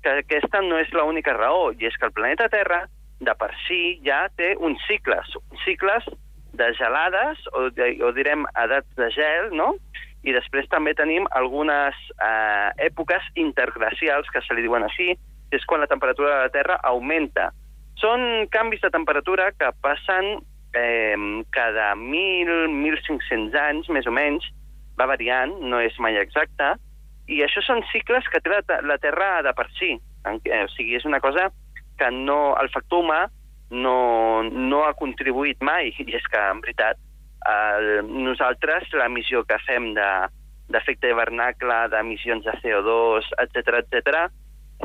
que 0.03 0.17
aquesta 0.19 0.59
no 0.67 0.75
és 0.83 0.91
l'única 0.91 1.37
raó, 1.39 1.69
i 1.71 1.87
és 1.87 1.95
que 1.95 2.09
el 2.09 2.15
planeta 2.17 2.51
Terra, 2.51 2.83
de 3.23 3.39
per 3.39 3.53
si, 3.69 4.01
ja 4.03 4.25
té 4.35 4.51
uns 4.59 4.83
cicles, 4.91 5.31
uns 5.47 5.63
cicles 5.63 6.11
de 6.59 6.73
gelades, 6.75 7.39
o, 7.55 7.69
de, 7.71 7.93
o 8.03 8.11
direm 8.19 8.43
edats 8.65 8.99
de 8.99 9.07
gel, 9.15 9.53
no? 9.55 9.77
I 10.21 10.35
després 10.35 10.69
també 10.69 10.93
tenim 10.93 11.25
algunes 11.37 11.97
eh, 12.21 12.69
èpoques 12.87 13.25
interglacials, 13.41 14.29
que 14.29 14.43
se 14.45 14.53
li 14.53 14.65
diuen 14.65 14.85
així, 14.85 15.15
que 15.49 15.57
és 15.57 15.65
quan 15.65 15.81
la 15.81 15.89
temperatura 15.89 16.35
de 16.35 16.45
la 16.45 16.53
Terra 16.53 16.77
augmenta. 16.91 17.49
Són 18.01 18.47
canvis 18.53 18.83
de 18.85 18.91
temperatura 18.93 19.49
que 19.57 19.71
passen 19.81 20.37
eh, 20.77 21.17
cada 21.51 21.91
1.000, 21.97 22.69
1.500 22.69 23.59
anys, 23.65 23.89
més 23.89 24.07
o 24.07 24.13
menys, 24.13 24.45
va 24.99 25.09
variant, 25.09 25.53
no 25.65 25.81
és 25.81 25.97
mai 25.99 26.17
exacte, 26.21 26.75
i 27.31 27.41
això 27.45 27.63
són 27.65 27.83
cicles 27.91 28.27
que 28.31 28.41
té 28.43 28.51
la, 28.51 28.61
la 28.85 28.97
Terra 29.01 29.39
de 29.45 29.53
per 29.57 29.67
si. 29.77 29.95
En, 30.27 30.41
eh, 30.45 30.63
o 30.65 30.71
sigui, 30.75 30.97
és 30.99 31.05
una 31.07 31.21
cosa 31.23 31.49
que 31.97 32.09
no, 32.13 32.55
el 32.61 32.69
factor 32.73 33.03
humà 33.03 33.21
no, 33.71 34.43
no 34.43 34.83
ha 34.85 34.93
contribuït 34.99 35.61
mai, 35.65 35.93
i 36.01 36.17
és 36.17 36.27
que, 36.29 36.41
en 36.53 36.61
veritat, 36.63 36.99
el, 37.49 37.89
nosaltres, 38.07 38.91
l'emissió 38.93 39.43
que 39.47 39.59
fem 39.65 39.93
de 39.97 40.11
d'efecte 40.71 41.09
hivernacle, 41.11 41.77
d'emissions 41.91 42.45
de 42.47 42.53
CO2, 42.61 43.25
etc 43.43 43.81
etc, 43.81 44.21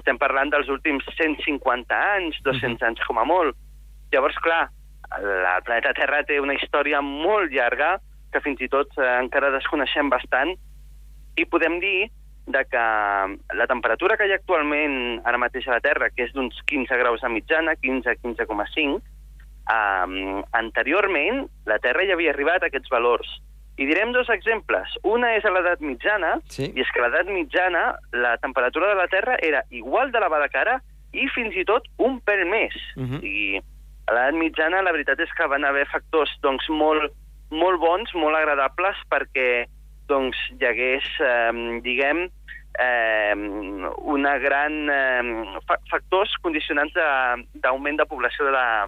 estem 0.00 0.18
parlant 0.18 0.50
dels 0.50 0.66
últims 0.72 1.06
150 1.14 1.94
anys, 2.16 2.40
200 2.42 2.82
anys 2.88 3.04
com 3.06 3.20
a 3.22 3.24
molt. 3.28 3.54
Llavors, 4.10 4.38
clar, 4.42 4.64
el 5.20 5.62
planeta 5.62 5.94
Terra 5.94 6.24
té 6.26 6.40
una 6.42 6.56
història 6.58 7.00
molt 7.04 7.54
llarga 7.54 7.96
que 8.32 8.42
fins 8.42 8.60
i 8.64 8.68
tot 8.72 8.90
eh, 8.98 9.06
encara 9.22 9.52
desconeixem 9.54 10.10
bastant 10.10 10.56
i 11.38 11.46
podem 11.46 11.78
dir 11.80 12.08
de 12.46 12.62
que 12.70 12.82
la 13.58 13.66
temperatura 13.70 14.16
que 14.16 14.26
hi 14.26 14.34
ha 14.34 14.38
actualment 14.40 15.20
ara 15.26 15.38
mateix 15.38 15.66
a 15.66 15.76
la 15.76 15.82
Terra, 15.82 16.10
que 16.14 16.26
és 16.26 16.34
d'uns 16.34 16.58
15 16.70 16.98
graus 17.00 17.22
de 17.22 17.30
mitjana, 17.32 17.74
15-15,5, 17.82 19.00
um, 19.70 20.42
anteriorment 20.52 21.46
la 21.66 21.78
Terra 21.78 22.04
ja 22.06 22.14
havia 22.14 22.30
arribat 22.34 22.62
a 22.62 22.66
aquests 22.70 22.90
valors. 22.92 23.28
I 23.76 23.84
direm 23.84 24.12
dos 24.14 24.28
exemples. 24.32 24.88
Una 25.04 25.34
és 25.36 25.44
a 25.44 25.50
l'edat 25.52 25.80
mitjana, 25.84 26.38
Sí. 26.48 26.70
i 26.74 26.80
és 26.80 26.88
que 26.92 27.00
a 27.00 27.08
l'edat 27.08 27.26
mitjana 27.28 27.98
la 28.12 28.36
temperatura 28.38 28.88
de 28.88 28.94
la 28.94 29.08
Terra 29.08 29.36
era 29.42 29.64
igual 29.70 30.12
d'elevada 30.12 30.48
que 30.48 30.58
ara 30.58 30.78
i 31.12 31.28
fins 31.34 31.54
i 31.56 31.64
tot 31.64 31.84
un 31.98 32.20
pèl 32.22 32.46
més. 32.48 32.72
Mhm. 32.96 33.16
O 33.16 33.20
sigui, 33.20 33.60
a 34.06 34.14
l'edat 34.14 34.34
mitjana 34.34 34.82
la 34.82 34.92
veritat 34.92 35.20
és 35.20 35.32
que 35.36 35.46
van 35.46 35.64
haver 35.64 35.86
factors 35.92 36.30
doncs, 36.40 36.64
molt, 36.70 37.12
molt 37.50 37.78
bons, 37.80 38.14
molt 38.14 38.36
agradables 38.36 38.96
perquè 39.10 39.66
doncs, 40.08 40.36
hi 40.58 40.64
hagués, 40.64 41.04
eh, 41.20 41.80
diguem, 41.82 42.30
eh, 42.78 43.34
una 43.98 44.38
gran... 44.38 44.88
Eh, 44.88 45.60
fa 45.66 45.76
factors 45.90 46.32
condicionants 46.42 46.92
de- 46.94 47.44
d'augment 47.60 47.96
de, 47.98 48.04
de 48.04 48.08
població 48.08 48.44
de 48.46 48.52
la, 48.52 48.86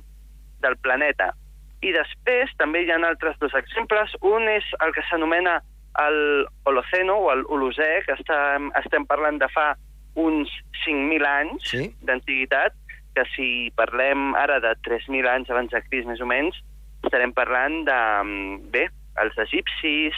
del 0.61 0.77
planeta. 0.79 1.33
I 1.81 1.93
després 1.95 2.51
també 2.59 2.83
hi 2.83 2.91
ha 2.91 2.99
altres 3.07 3.39
dos 3.39 3.55
exemples. 3.55 4.15
Un 4.21 4.49
és 4.51 4.65
el 4.85 4.93
que 4.93 5.05
s'anomena 5.09 5.61
el 6.03 6.47
Holoceno 6.65 7.17
o 7.19 7.31
el 7.33 7.45
Holocè, 7.47 8.05
que 8.07 8.15
estem, 8.19 8.71
estem 8.79 9.07
parlant 9.07 9.39
de 9.39 9.49
fa 9.51 9.73
uns 10.19 10.51
5.000 10.85 11.27
anys 11.27 11.71
Sí. 11.71 11.95
d'antiguitat, 12.03 12.75
que 13.15 13.25
si 13.35 13.73
parlem 13.77 14.35
ara 14.35 14.61
de 14.61 14.75
3.000 14.83 15.27
anys 15.27 15.51
abans 15.51 15.71
de 15.71 15.83
Crist, 15.89 16.07
més 16.07 16.21
o 16.21 16.27
menys, 16.27 16.59
estarem 17.05 17.33
parlant 17.33 17.85
de, 17.85 18.01
mm, 18.25 18.71
bé, 18.71 18.89
els 19.23 19.39
egipcis 19.39 20.15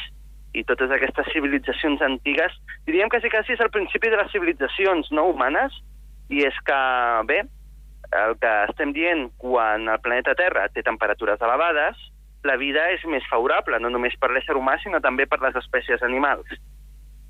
i 0.52 0.64
totes 0.64 0.90
aquestes 0.90 1.28
civilitzacions 1.32 2.00
antigues. 2.02 2.52
Diríem 2.86 3.08
que 3.08 3.20
sí 3.20 3.28
que 3.30 3.42
sí 3.44 3.52
és 3.52 3.60
el 3.60 3.70
principi 3.70 4.10
de 4.10 4.16
les 4.16 4.32
civilitzacions 4.32 5.10
no 5.12 5.28
humanes, 5.30 5.72
i 6.28 6.44
és 6.44 6.54
que, 6.64 6.80
bé, 7.26 7.42
el 8.12 8.36
que 8.42 8.52
estem 8.68 8.92
dient, 8.92 9.28
quan 9.38 9.88
el 9.88 10.00
planeta 10.02 10.34
Terra 10.34 10.68
té 10.74 10.82
temperatures 10.82 11.40
elevades, 11.40 11.98
la 12.44 12.56
vida 12.56 12.88
és 12.94 13.04
més 13.04 13.26
favorable, 13.30 13.78
no 13.80 13.90
només 13.92 14.16
per 14.18 14.30
l'ésser 14.32 14.56
humà, 14.56 14.78
sinó 14.82 15.00
també 15.04 15.26
per 15.28 15.40
les 15.42 15.56
espècies 15.60 16.02
animals. 16.02 16.48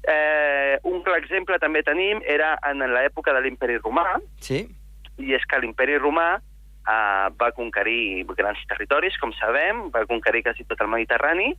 Eh, 0.09 0.79
un 0.89 1.03
clar 1.05 1.19
exemple 1.21 1.59
també 1.61 1.83
tenim 1.85 2.23
era 2.25 2.55
en 2.71 2.81
l'època 2.95 3.35
de 3.37 3.43
l'imperi 3.45 3.77
romà, 3.83 4.21
Sí? 4.41 4.65
i 5.21 5.35
és 5.37 5.45
que 5.45 5.59
l'imperi 5.61 5.99
romà 5.99 6.39
eh, 6.39 7.27
va 7.37 7.51
conquerir 7.53 8.25
grans 8.37 8.63
territoris, 8.71 9.19
com 9.21 9.35
sabem, 9.37 9.91
va 9.93 10.07
conquerir 10.07 10.45
quasi 10.47 10.65
tot 10.65 10.81
el 10.81 10.89
Mediterrani, 10.89 11.53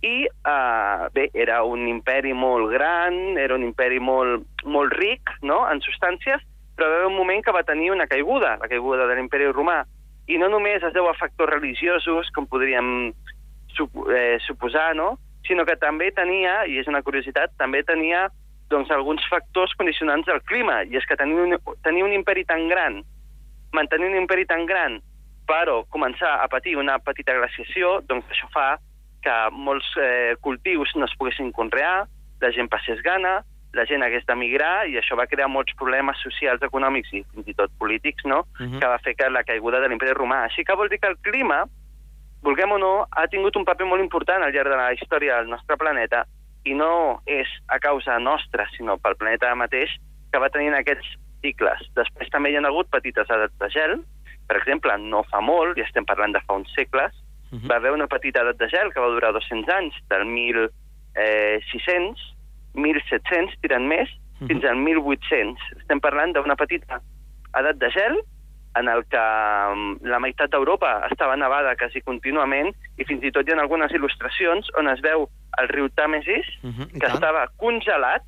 i 0.00 0.14
eh, 0.24 1.08
bé, 1.12 1.28
era 1.34 1.62
un 1.66 1.88
imperi 1.90 2.32
molt 2.32 2.70
gran, 2.72 3.36
era 3.36 3.54
un 3.58 3.66
imperi 3.66 3.98
molt, 3.98 4.46
molt 4.64 4.94
ric 4.94 5.34
no? 5.42 5.64
en 5.68 5.82
substàncies, 5.82 6.44
però 6.78 6.86
va 6.92 6.98
haver 7.00 7.10
un 7.10 7.16
moment 7.18 7.42
que 7.42 7.50
va 7.50 7.66
tenir 7.66 7.90
una 7.90 8.06
caiguda, 8.06 8.54
la 8.62 8.68
caiguda 8.70 9.08
de 9.10 9.16
l'imperi 9.18 9.50
romà, 9.50 9.80
i 10.30 10.36
no 10.38 10.46
només 10.52 10.84
es 10.86 10.92
deu 10.94 11.08
a 11.10 11.16
factors 11.18 11.50
religiosos, 11.50 12.30
com 12.36 12.46
podríem 12.46 13.10
eh, 13.10 14.36
suposar, 14.46 14.92
no? 14.94 15.16
sinó 15.48 15.64
que 15.66 15.74
també 15.80 16.12
tenia, 16.14 16.60
i 16.68 16.76
és 16.78 16.86
una 16.86 17.02
curiositat, 17.02 17.54
també 17.58 17.80
tenia 17.88 18.28
doncs, 18.70 18.92
alguns 18.92 19.24
factors 19.32 19.72
condicionants 19.80 20.28
del 20.28 20.42
clima, 20.46 20.82
i 20.84 20.98
és 21.00 21.06
que 21.08 21.16
tenir 21.18 21.40
un, 21.40 21.56
tenir 21.82 22.04
un 22.04 22.14
imperi 22.14 22.44
tan 22.46 22.68
gran, 22.68 23.00
mantenir 23.74 24.12
un 24.12 24.18
imperi 24.20 24.44
tan 24.46 24.66
gran, 24.68 25.00
però 25.48 25.80
començar 25.90 26.36
a 26.44 26.46
patir 26.52 26.76
una 26.76 26.98
petita 27.00 27.34
glaciació, 27.34 27.98
doncs 28.06 28.28
això 28.30 28.50
fa 28.54 28.68
que 29.24 29.36
molts 29.56 29.88
eh, 29.98 30.36
cultius 30.44 30.92
no 30.94 31.08
es 31.08 31.16
poguessin 31.18 31.50
conrear, 31.56 32.04
la 32.38 32.52
gent 32.54 32.68
passés 32.70 33.00
gana, 33.02 33.40
la 33.74 33.84
gent 33.84 34.02
hagués 34.02 34.24
d'emigrar, 34.26 34.88
i 34.88 34.96
això 34.96 35.14
va 35.16 35.26
crear 35.26 35.48
molts 35.48 35.74
problemes 35.76 36.16
socials, 36.22 36.62
econòmics 36.62 37.12
i 37.12 37.22
fins 37.34 37.48
i 37.48 37.54
tot 37.54 37.70
polítics, 37.78 38.24
no?, 38.24 38.46
Mhm. 38.60 38.78
que 38.80 38.86
va 38.86 38.98
fer 38.98 39.14
que 39.14 39.28
la 39.30 39.44
caiguda 39.44 39.80
de 39.80 39.88
l'imperi 39.88 40.12
romà. 40.12 40.44
Així 40.44 40.64
que 40.64 40.74
vol 40.74 40.88
dir 40.88 40.98
que 40.98 41.08
el 41.08 41.16
clima, 41.18 41.64
vulguem 42.42 42.72
o 42.72 42.78
no, 42.78 43.06
ha 43.10 43.26
tingut 43.28 43.56
un 43.56 43.64
paper 43.64 43.86
molt 43.86 44.00
important 44.02 44.42
al 44.42 44.52
llarg 44.52 44.68
de 44.70 44.76
la 44.76 44.92
història 44.94 45.36
del 45.36 45.48
nostre 45.50 45.76
planeta, 45.76 46.24
i 46.64 46.74
no 46.74 47.20
és 47.26 47.46
a 47.68 47.78
causa 47.78 48.18
nostra, 48.18 48.66
sinó 48.76 48.96
pel 48.98 49.16
planeta 49.16 49.54
mateix, 49.54 49.90
que 50.32 50.38
va 50.38 50.48
tenint 50.50 50.74
aquests 50.74 51.06
cicles. 51.40 51.78
Després 51.94 52.28
també 52.30 52.50
hi 52.50 52.56
ha 52.56 52.60
hagut 52.66 52.88
petites 52.90 53.28
edats 53.30 53.56
de 53.58 53.68
gel, 53.70 54.02
per 54.48 54.56
exemple, 54.56 54.96
no 54.98 55.22
fa 55.24 55.40
molt, 55.40 55.78
i 55.78 55.82
estem 55.82 56.04
parlant 56.04 56.32
de 56.32 56.40
fa 56.40 56.54
uns 56.54 56.72
segles, 56.74 57.12
Mhm. 57.52 57.68
va 57.70 57.76
haver 57.76 57.92
una 57.92 58.06
petita 58.06 58.40
edat 58.42 58.56
de 58.58 58.68
gel 58.68 58.92
que 58.92 59.00
va 59.00 59.08
durar 59.08 59.32
200 59.32 59.68
anys, 59.68 59.94
del 60.08 60.24
1600, 60.26 62.34
1700, 62.78 63.58
tirant 63.60 63.86
més, 63.86 64.08
Mhm. 64.40 64.48
fins 64.48 64.64
al 64.64 64.76
1800. 64.76 65.58
Estem 65.80 66.00
parlant 66.00 66.32
d'una 66.32 66.54
petita 66.56 67.00
edat 67.58 67.76
de 67.76 67.90
gel 67.90 68.18
en 68.76 68.88
el 68.88 69.02
que 69.10 69.18
mm, 69.18 70.06
la 70.06 70.20
meitat 70.20 70.50
d'Europa 70.52 71.06
estava 71.10 71.34
nevada 71.36 71.74
quasi 71.76 72.00
contínuament 72.02 72.70
i 72.98 73.04
fins 73.04 73.24
i 73.24 73.32
tot 73.32 73.48
hi 73.48 73.52
ha 73.52 73.60
algunes 73.60 73.90
il·lustracions 73.90 74.68
on 74.78 74.86
es 74.88 75.00
veu 75.02 75.28
el 75.58 75.68
riu 75.68 75.88
Tàmesis 75.88 76.46
Mhm, 76.62 76.82
i 76.94 77.00
que 77.00 77.06
tant. 77.06 77.14
estava 77.14 77.48
congelat 77.56 78.22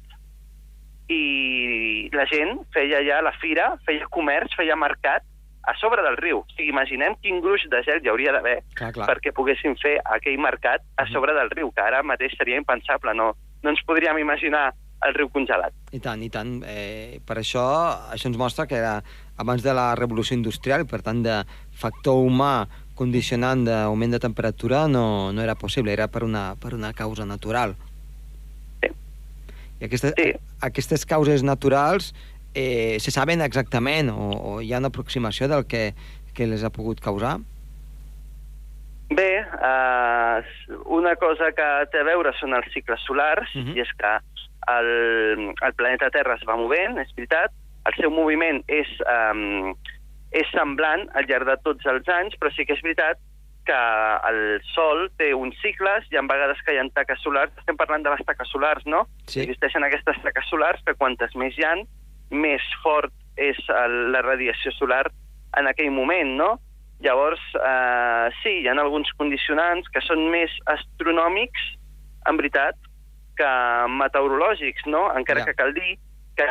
i 1.09 2.09
la 2.13 2.25
gent 2.31 2.61
feia 2.75 3.03
ja 3.07 3.21
la 3.23 3.33
fira, 3.41 3.77
feia 3.87 4.07
comerç, 4.11 4.55
feia 4.57 4.77
mercat 4.77 5.23
a 5.69 5.75
sobre 5.79 6.03
del 6.03 6.17
riu. 6.17 6.39
O 6.41 6.53
sigui, 6.57 6.71
imaginem 6.73 7.17
quin 7.23 7.41
gruix 7.45 7.67
de 7.71 7.83
gel 7.85 8.01
hi 8.05 8.09
hauria 8.09 8.33
d'haver 8.33 8.61
perquè 9.07 9.33
poguessin 9.37 9.77
fer 9.81 9.99
aquell 10.05 10.39
mercat 10.41 10.83
a 10.97 11.07
sobre 11.13 11.35
del 11.37 11.51
riu, 11.51 11.71
que 11.73 11.83
ara 11.85 12.03
mateix 12.03 12.33
seria 12.39 12.57
impensable, 12.61 13.15
no, 13.15 13.35
no 13.63 13.71
ens 13.75 13.83
podríem 13.87 14.19
imaginar 14.19 14.71
el 15.07 15.15
riu 15.17 15.31
congelat. 15.33 15.73
I 15.97 16.01
tant, 16.01 16.21
i 16.23 16.29
tant. 16.29 16.59
Eh, 16.69 17.21
per 17.25 17.39
això, 17.41 17.63
això 18.13 18.29
ens 18.29 18.37
mostra 18.37 18.67
que 18.69 18.77
era 18.77 18.99
abans 19.41 19.63
de 19.65 19.73
la 19.73 19.95
revolució 19.97 20.37
industrial, 20.37 20.85
per 20.87 21.01
tant, 21.03 21.23
de 21.25 21.39
factor 21.73 22.21
humà 22.21 22.67
condicionant 23.01 23.65
d'augment 23.65 24.13
de 24.13 24.19
temperatura 24.21 24.83
no, 24.89 25.33
no 25.33 25.41
era 25.41 25.55
possible, 25.57 25.93
era 25.93 26.09
per 26.13 26.21
una, 26.27 26.55
per 26.61 26.75
una 26.77 26.93
causa 26.93 27.25
natural. 27.25 27.73
Sí. 28.83 28.91
I 29.81 29.85
aquestes, 29.89 30.13
Sí. 30.19 30.35
aquestes 30.61 31.07
causes 31.09 31.43
naturals 31.43 32.13
eh, 32.55 32.99
se 33.01 33.11
saben 33.11 33.41
exactament 33.43 34.11
o, 34.11 34.31
o 34.31 34.61
hi 34.61 34.73
ha 34.73 34.79
una 34.79 34.89
aproximació 34.89 35.49
del 35.49 35.67
que, 35.67 35.95
que 36.35 36.47
les 36.47 36.65
ha 36.65 36.71
pogut 36.71 37.01
causar? 37.01 37.39
Bé, 39.11 39.43
eh, 39.43 40.43
una 40.87 41.17
cosa 41.17 41.51
que 41.57 41.69
té 41.91 41.99
a 42.01 42.07
veure 42.07 42.33
són 42.39 42.55
els 42.55 42.69
cicles 42.73 43.01
solars, 43.07 43.51
Mhm. 43.55 43.77
i 43.77 43.81
és 43.83 43.91
que 43.99 44.13
el, 44.71 45.55
el 45.67 45.75
planeta 45.75 46.11
Terra 46.11 46.37
es 46.39 46.45
va 46.47 46.57
movent, 46.57 46.99
és 46.99 47.11
veritat, 47.17 47.51
el 47.89 47.95
seu 47.97 48.11
moviment 48.13 48.63
és, 48.69 48.87
um, 49.09 49.73
és 50.31 50.47
semblant 50.53 51.09
al 51.17 51.27
llarg 51.27 51.47
de 51.49 51.57
tots 51.65 51.87
els 51.87 52.07
anys, 52.09 52.37
però 52.39 52.53
sí 52.55 52.67
que 52.67 52.75
és 52.77 52.83
veritat 52.85 53.19
que 53.67 53.79
el 54.29 54.61
Sol 54.75 55.09
té 55.19 55.33
uns 55.35 55.57
cicles, 55.63 56.07
i 56.13 56.17
en 56.17 56.29
vegades 56.29 56.61
que 56.65 56.75
hi 56.75 56.79
ha 56.79 56.85
taques 56.95 57.19
solars, 57.25 57.53
estem 57.59 57.77
parlant 57.77 58.03
de 58.05 58.11
les 58.11 58.23
taques 58.27 58.49
solars, 58.53 58.85
no? 58.87 59.07
Sí. 59.27 59.41
Existeixen 59.43 59.83
aquestes 59.85 60.17
taques 60.23 60.47
solars 60.49 60.81
que 60.87 60.95
quantes 60.95 61.35
més 61.35 61.57
hi 61.59 61.65
han, 61.65 61.83
més 62.31 62.63
fort 62.83 63.13
és 63.37 63.59
el, 63.69 64.13
la 64.13 64.23
radiació 64.23 64.73
solar 64.73 65.07
en 65.59 65.67
aquell 65.67 65.91
moment, 65.91 66.37
no? 66.37 66.51
Llavors, 67.01 67.41
eh, 67.57 68.29
sí, 68.43 68.61
hi 68.61 68.69
ha 68.69 68.75
alguns 68.77 69.11
condicionants 69.17 69.89
que 69.89 70.03
són 70.05 70.27
més 70.31 70.51
astronòmics, 70.67 71.63
en 72.29 72.37
veritat, 72.37 72.77
que 73.37 73.49
meteorològics, 73.89 74.87
no? 74.87 75.07
Encara 75.17 75.41
Ja. 75.41 75.47
que 75.47 75.55
cal 75.55 75.73
dir 75.75 75.97
que 76.37 76.47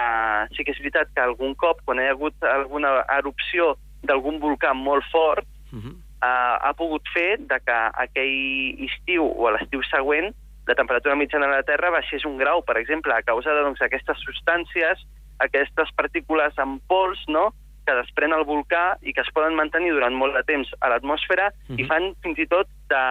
sí 0.55 0.63
que 0.63 0.71
és 0.71 0.79
veritat 0.79 1.07
que 1.15 1.21
algun 1.21 1.53
cop, 1.55 1.81
quan 1.85 1.99
hi 1.99 2.07
ha 2.07 2.11
hagut 2.11 2.35
alguna 2.43 3.05
erupció 3.17 3.75
d'algun 4.03 4.39
volcà 4.39 4.73
molt 4.73 5.05
fort, 5.11 5.45
Uh 5.71 5.77
-huh. 5.77 5.93
eh, 6.23 6.57
ha 6.65 6.73
pogut 6.73 7.03
fer 7.13 7.37
de 7.37 7.59
que 7.65 7.77
aquell 7.93 8.89
estiu 8.89 9.23
o 9.25 9.47
a 9.47 9.51
l'estiu 9.51 9.81
següent 9.83 10.33
la 10.67 10.75
temperatura 10.75 11.15
mitjana 11.15 11.45
de 11.47 11.55
la 11.57 11.63
Terra 11.63 11.89
baixés 11.91 12.25
un 12.25 12.37
grau, 12.37 12.63
per 12.63 12.77
exemple, 12.77 13.13
a 13.13 13.21
causa 13.21 13.53
de, 13.53 13.61
doncs, 13.61 13.79
d'aquestes 13.79 14.17
substàncies, 14.25 14.97
aquestes 15.39 15.89
partícules 15.95 16.53
en 16.57 16.79
pols, 16.87 17.19
no?, 17.27 17.49
que 17.85 17.95
desprèn 17.97 18.33
el 18.35 18.43
volcà 18.45 18.99
i 19.01 19.13
que 19.17 19.21
es 19.25 19.31
poden 19.33 19.55
mantenir 19.57 19.89
durant 19.95 20.13
molt 20.13 20.35
de 20.37 20.43
temps 20.45 20.69
a 20.79 20.89
l'atmosfera 20.91 21.49
Mhm. 21.69 21.79
i 21.79 21.85
fan 21.89 22.13
fins 22.21 22.37
i 22.37 22.45
tot 22.45 22.67
de, 22.91 23.03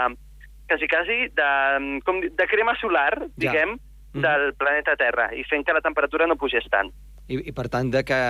quasi, 0.69 0.87
quasi 0.87 1.17
de, 1.35 2.01
com, 2.07 2.21
de 2.21 2.47
crema 2.47 2.77
solar, 2.79 3.19
Ja. 3.19 3.27
diguem, 3.37 3.79
Mhm. 4.15 4.23
del 4.23 4.55
planeta 4.55 4.95
Terra, 4.97 5.35
i 5.35 5.43
fent 5.45 5.67
que 5.67 5.73
la 5.73 5.81
temperatura 5.81 6.27
no 6.27 6.37
pugés 6.37 6.65
tant. 6.71 6.93
I, 7.29 7.49
i 7.49 7.53
per 7.53 7.69
tant 7.69 7.91
de 7.91 8.05
que, 8.05 8.21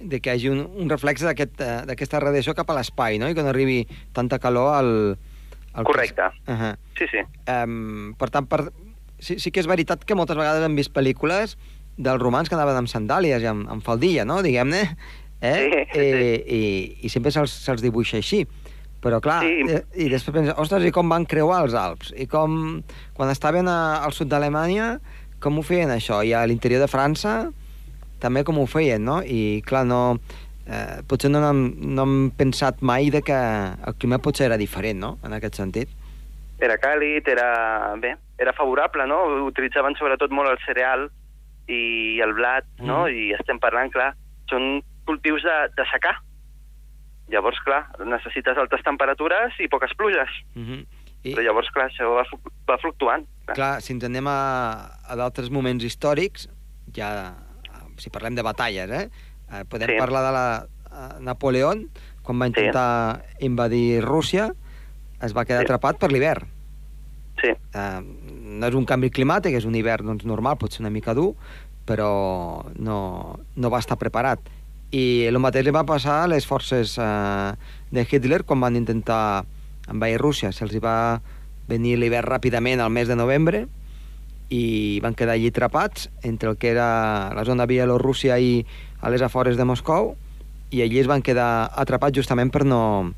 de 0.00 0.20
que 0.20 0.30
hi 0.30 0.32
hagi 0.38 0.48
un, 0.48 0.60
un 0.74 0.88
reflex 0.90 1.22
eh, 1.22 1.34
d'aquesta 1.86 2.18
radiació 2.18 2.54
cap 2.54 2.70
a 2.70 2.74
l'espai, 2.74 3.18
no? 3.18 3.28
I 3.28 3.34
que 3.34 3.42
no 3.42 3.50
arribi 3.50 3.86
tanta 4.12 4.38
calor 4.38 4.74
al... 4.74 5.18
al 5.74 5.84
Correcte. 5.84 6.22
Uh 6.48 6.54
-huh. 6.54 6.76
Sí, 6.98 7.06
sí. 7.12 7.18
um, 7.46 8.14
per 8.18 8.30
tant, 8.30 8.48
per... 8.48 8.72
Sí, 9.18 9.38
sí 9.38 9.50
que 9.52 9.60
és 9.60 9.66
veritat 9.66 10.02
que 10.04 10.14
moltes 10.14 10.36
vegades 10.36 10.64
hem 10.64 10.74
vist 10.74 10.92
pel·lícules 10.96 11.56
dels 12.00 12.22
romans 12.22 12.48
que 12.48 12.56
anaven 12.56 12.80
amb 12.80 12.90
sandàlies 12.90 13.44
i 13.44 13.48
amb, 13.50 13.68
amb 13.70 13.84
faldilla, 13.84 14.24
no?, 14.28 14.40
diguem-ne, 14.44 14.82
eh? 15.40 15.54
Sí, 15.60 15.84
sí, 15.92 16.00
I, 16.00 16.34
i, 16.56 16.60
i 17.06 17.12
sempre 17.12 17.32
se'ls 17.34 17.52
se 17.64 17.76
dibuixa 17.80 18.18
així. 18.20 18.42
Però, 19.00 19.16
clar, 19.24 19.38
Sí. 19.46 19.62
i, 19.64 20.04
i 20.04 20.10
després 20.12 20.34
pensa, 20.34 20.54
ostres, 20.60 20.84
i 20.84 20.92
com 20.92 21.08
van 21.08 21.24
creuar 21.24 21.62
els 21.64 21.72
Alps? 21.78 22.10
I 22.12 22.26
com, 22.28 22.82
quan 23.16 23.30
estaven 23.32 23.68
a, 23.72 23.78
al 24.04 24.12
sud 24.12 24.28
d'Alemanya, 24.28 24.98
com 25.40 25.56
ho 25.56 25.64
feien 25.64 25.88
això? 25.94 26.18
I 26.24 26.34
a 26.36 26.42
l'interior 26.44 26.82
de 26.84 26.88
França, 26.92 27.38
també 28.20 28.42
com 28.44 28.58
ho 28.60 28.66
feien, 28.68 29.04
no? 29.04 29.22
I, 29.24 29.62
clar, 29.64 29.86
no... 29.88 30.02
Eh, 30.70 31.00
potser 31.08 31.30
no 31.32 31.40
hem, 31.48 31.62
no 31.96 32.04
hem 32.04 32.18
pensat 32.36 32.82
mai 32.84 33.08
de 33.10 33.22
que 33.26 33.34
el 33.34 33.94
clima 33.98 34.20
potser 34.22 34.44
era 34.50 34.58
diferent, 34.60 35.00
no?, 35.00 35.14
en 35.24 35.32
aquest 35.34 35.56
sentit. 35.58 35.88
Era 36.60 36.76
càlid, 36.78 37.26
era, 37.32 37.48
bé, 37.98 38.12
era 38.38 38.52
favorable, 38.52 39.06
no? 39.08 39.22
Utilitzaven 39.48 39.96
sobretot 39.98 40.30
molt 40.36 40.52
el 40.52 40.60
cereal 40.66 41.08
i 41.70 42.20
el 42.24 42.34
blat, 42.34 42.66
no? 42.82 43.04
Mm. 43.06 43.14
I 43.14 43.24
estem 43.38 43.60
parlant, 43.62 43.92
clar, 43.94 44.12
són 44.50 44.80
cultius 45.08 45.44
de, 45.46 45.56
de 45.76 45.86
secar. 45.92 46.16
Llavors, 47.30 47.60
clar, 47.62 47.84
necessites 48.10 48.58
altes 48.58 48.82
temperatures 48.86 49.54
i 49.62 49.68
poques 49.70 49.94
pluges. 49.98 50.32
Uh 50.56 50.64
-huh. 50.66 50.80
I, 51.22 51.34
Però 51.34 51.44
llavors, 51.44 51.68
clar, 51.70 51.90
això 51.90 52.08
va, 52.16 52.24
va 52.66 52.78
fluctuant. 52.80 53.26
Clar. 53.44 53.54
clar, 53.54 53.74
si 53.82 53.92
ens 53.92 54.04
anem 54.04 54.26
a, 54.26 54.88
a 55.04 55.16
d'altres 55.16 55.50
moments 55.50 55.84
històrics, 55.84 56.48
ja, 56.96 57.34
si 57.98 58.10
parlem 58.10 58.34
de 58.34 58.42
batalles, 58.42 58.90
eh? 58.90 59.10
eh 59.52 59.64
podem 59.68 59.90
Sí. 59.90 59.98
parlar 59.98 60.22
de 60.24 60.32
la 60.32 60.66
eh, 60.90 61.20
Napoleón, 61.20 61.90
quan 62.22 62.40
va 62.40 62.46
intentar 62.46 63.22
invadir 63.40 64.02
Rússia, 64.02 64.50
es 65.20 65.36
va 65.36 65.44
quedar 65.44 65.60
Sí. 65.60 65.66
atrapat 65.66 65.98
per 65.98 66.10
l'hivern. 66.10 66.48
Sí, 67.40 67.48
Eh, 67.50 68.00
no 68.50 68.66
és 68.66 68.76
un 68.76 68.86
canvi 68.88 69.12
climàtic, 69.14 69.54
és 69.56 69.66
un 69.68 69.76
hivern 69.78 70.10
doncs, 70.12 70.26
normal, 70.26 70.58
pot 70.58 70.74
ser 70.74 70.82
una 70.82 70.92
mica 70.92 71.14
dur, 71.14 71.32
però 71.86 72.10
no, 72.76 72.98
no 73.56 73.70
va 73.72 73.80
estar 73.82 73.98
preparat. 74.00 74.42
I 74.90 75.26
el 75.30 75.38
mateix 75.38 75.66
li 75.66 75.74
va 75.74 75.86
passar 75.86 76.24
a 76.24 76.30
les 76.30 76.46
forces 76.46 76.96
eh, 76.98 77.52
de 77.94 78.06
Hitler 78.06 78.42
quan 78.44 78.62
van 78.62 78.78
intentar 78.78 79.44
envair 79.90 80.18
Rússia. 80.18 80.50
Se'ls 80.52 80.74
va 80.82 81.20
venir 81.70 81.96
l'hivern 81.98 82.26
ràpidament 82.26 82.82
al 82.82 82.90
mes 82.90 83.06
de 83.06 83.16
novembre 83.18 83.66
i 84.50 84.98
van 85.02 85.14
quedar 85.14 85.36
allí 85.38 85.52
atrapats 85.52 86.08
entre 86.26 86.50
el 86.50 86.58
que 86.58 86.72
era 86.72 87.30
la 87.36 87.44
zona 87.46 87.64
de 87.64 87.76
Bielorússia 87.76 88.40
i 88.42 88.64
a 89.00 89.10
les 89.14 89.22
afores 89.22 89.56
de 89.56 89.64
Moscou 89.64 90.16
i 90.74 90.82
allí 90.82 90.98
es 90.98 91.06
van 91.10 91.22
quedar 91.22 91.70
atrapats 91.78 92.18
justament 92.18 92.50
per 92.50 92.64
no, 92.66 93.12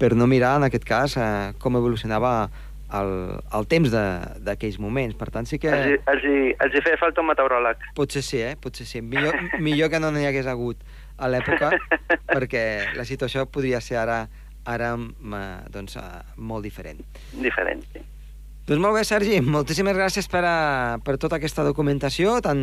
per 0.00 0.14
no 0.16 0.28
mirar, 0.28 0.56
en 0.60 0.68
aquest 0.68 0.84
cas, 0.88 1.16
eh, 1.16 1.52
com 1.60 1.76
evolucionava 1.76 2.50
el, 2.98 3.12
el 3.58 3.66
temps 3.70 3.90
de- 3.92 4.42
d'aquells 4.46 4.78
moments. 4.82 5.16
Per 5.18 5.30
tant, 5.30 5.46
sí 5.48 5.58
que... 5.62 5.70
els, 5.70 6.06
els, 6.12 6.28
els 6.66 6.74
hi 6.76 6.82
feia 6.86 6.98
falta 7.00 7.22
un 7.22 7.30
meteoròleg. 7.30 7.88
Potser 7.96 8.22
sí, 8.26 8.40
eh? 8.42 8.54
Potser 8.60 8.86
sí. 8.88 9.02
Millor, 9.02 9.36
millor 9.60 9.90
que 9.92 10.00
no 10.02 10.12
n'hi 10.14 10.26
hagués 10.28 10.48
hagut 10.50 10.80
a 11.20 11.28
l'època, 11.28 11.72
perquè 12.34 12.64
la 12.96 13.04
situació 13.04 13.46
podria 13.52 13.80
ser 13.84 14.00
ara 14.02 14.22
ara 14.70 14.92
mm, 14.96 15.70
doncs, 15.72 15.96
eh, 15.96 16.22
molt 16.36 16.64
diferent. 16.64 17.00
Diferent, 17.40 17.84
sí. 17.92 18.02
Doncs 18.68 18.82
molt 18.82 18.94
bé, 18.94 19.04
Sergi, 19.08 19.40
moltíssimes 19.42 19.96
gràcies 19.96 20.28
per, 20.30 20.44
a, 20.46 20.98
per 21.02 21.16
tota 21.18 21.40
aquesta 21.40 21.64
documentació 21.66 22.36
tan, 22.44 22.60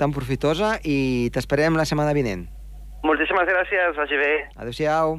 tan 0.00 0.14
profitosa 0.16 0.78
i 0.82 1.28
t'esperem 1.34 1.76
la 1.78 1.84
setmana 1.86 2.16
vinent. 2.16 2.48
Moltíssimes 3.06 3.46
gràcies, 3.46 3.94
vagi 4.00 4.18
bé. 4.18 4.32
Adéu-siau. 4.58 5.18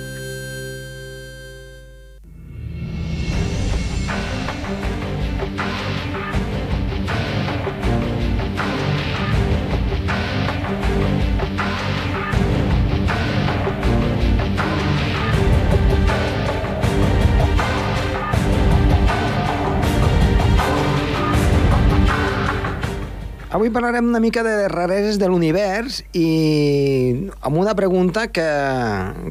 Avui 23.61 23.69
parlarem 23.69 24.07
una 24.09 24.19
mica 24.19 24.41
de 24.41 24.67
rareses 24.73 25.19
de 25.21 25.27
l'univers 25.29 25.99
i 26.17 27.29
amb 27.45 27.59
una 27.61 27.75
pregunta 27.77 28.23
que, 28.33 28.45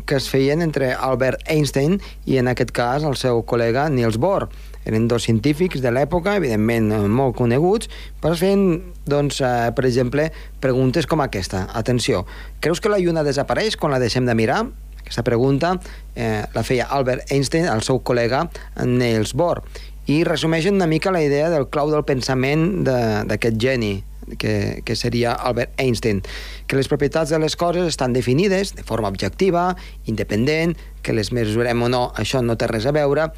que 0.06 0.18
es 0.20 0.28
feien 0.30 0.60
entre 0.62 0.92
Albert 0.94 1.40
Einstein 1.50 1.96
i 2.30 2.36
en 2.38 2.46
aquest 2.46 2.70
cas 2.70 3.02
el 3.02 3.16
seu 3.18 3.40
col·lega 3.42 3.88
Niels 3.90 4.20
Bohr. 4.22 4.44
Eren 4.86 5.08
dos 5.10 5.24
científics 5.26 5.82
de 5.82 5.90
l'època, 5.90 6.36
evidentment 6.38 6.92
eh, 6.94 7.00
molt 7.10 7.34
coneguts, 7.40 7.90
però 8.22 8.36
es 8.36 8.44
feien, 8.44 8.62
doncs, 9.10 9.40
eh, 9.42 9.72
per 9.74 9.82
exemple, 9.88 10.28
preguntes 10.62 11.10
com 11.10 11.24
aquesta. 11.24 11.64
Atenció, 11.74 12.22
creus 12.62 12.78
que 12.78 12.92
la 12.92 13.00
lluna 13.02 13.24
desapareix 13.26 13.74
quan 13.74 13.90
la 13.90 13.98
deixem 13.98 14.30
de 14.30 14.36
mirar? 14.38 14.60
Aquesta 15.00 15.24
pregunta 15.26 15.72
eh, 16.14 16.44
la 16.54 16.62
feia 16.62 16.86
Albert 16.86 17.32
Einstein 17.34 17.66
al 17.66 17.82
seu 17.82 17.98
col·lega 17.98 18.44
Niels 18.86 19.34
Bohr. 19.34 19.64
i 20.10 20.22
resumeixen 20.22 20.74
una 20.78 20.86
mica 20.90 21.10
la 21.10 21.20
idea 21.22 21.50
del 21.50 21.66
clau 21.70 21.90
del 21.90 22.02
pensament 22.06 22.84
de- 22.86 23.26
d'aquest 23.30 23.58
geni, 23.62 23.92
que, 24.38 24.82
que 24.84 24.96
seria 24.96 25.32
Albert 25.32 25.78
Einstein, 25.80 26.22
que 26.66 26.76
les 26.76 26.88
propietats 26.88 27.30
de 27.30 27.38
les 27.38 27.56
coses 27.56 27.86
estan 27.88 28.12
definides 28.12 28.74
de 28.76 28.84
forma 28.86 29.08
objectiva, 29.08 29.76
independent, 30.06 30.76
que 31.02 31.14
les 31.16 31.32
mesurem 31.32 31.82
o 31.82 31.88
no, 31.88 32.10
això 32.16 32.42
no 32.44 32.58
té 32.60 32.68
res 32.70 32.86
a 32.86 32.94
veure, 32.96 33.30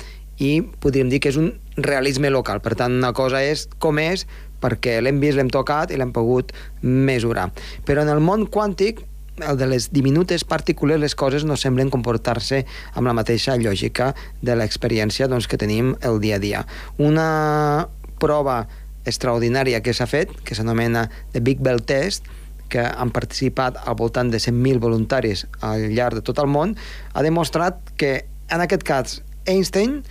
i 0.42 0.60
podríem 0.82 1.10
dir 1.12 1.20
que 1.22 1.30
és 1.30 1.38
un 1.38 1.52
realisme 1.76 2.30
local. 2.32 2.60
Per 2.64 2.74
tant, 2.78 2.94
una 2.98 3.12
cosa 3.16 3.42
és 3.44 3.68
com 3.82 4.00
és, 4.02 4.26
perquè 4.62 5.00
l'hem 5.02 5.20
vist, 5.22 5.38
l'hem 5.38 5.50
tocat 5.52 5.92
i 5.92 5.98
l'hem 5.98 6.12
pogut 6.14 6.52
mesurar. 6.82 7.50
Però 7.86 8.04
en 8.04 8.12
el 8.12 8.22
món 8.24 8.46
quàntic, 8.50 9.02
el 9.42 9.56
de 9.56 9.66
les 9.66 9.88
diminutes 9.92 10.44
partícules, 10.44 11.00
les 11.00 11.16
coses 11.18 11.46
no 11.48 11.56
semblen 11.56 11.90
comportar-se 11.90 12.62
amb 12.94 13.08
la 13.08 13.16
mateixa 13.16 13.56
lògica 13.56 14.12
de 14.42 14.56
l'experiència 14.58 15.28
doncs, 15.28 15.48
que 15.48 15.60
tenim 15.60 15.94
el 16.04 16.20
dia 16.20 16.36
a 16.36 16.42
dia. 16.42 16.66
Una 16.98 17.88
prova 18.22 18.66
extraordinària 19.04 19.82
que 19.82 19.94
s'ha 19.94 20.06
fet, 20.06 20.30
que 20.44 20.54
s'anomena 20.54 21.08
The 21.32 21.40
Big 21.40 21.60
Bell 21.60 21.82
Test, 21.82 22.26
que 22.72 22.80
han 22.80 23.10
participat 23.12 23.76
al 23.84 23.96
voltant 24.00 24.30
de 24.32 24.38
100.000 24.40 24.80
voluntaris 24.80 25.46
al 25.60 25.90
llarg 25.92 26.20
de 26.20 26.24
tot 26.24 26.38
el 26.40 26.48
món, 26.48 26.76
ha 27.12 27.22
demostrat 27.22 27.80
que, 28.00 28.24
en 28.48 28.64
aquest 28.64 28.82
cas, 28.82 29.18
Einstein, 29.44 30.02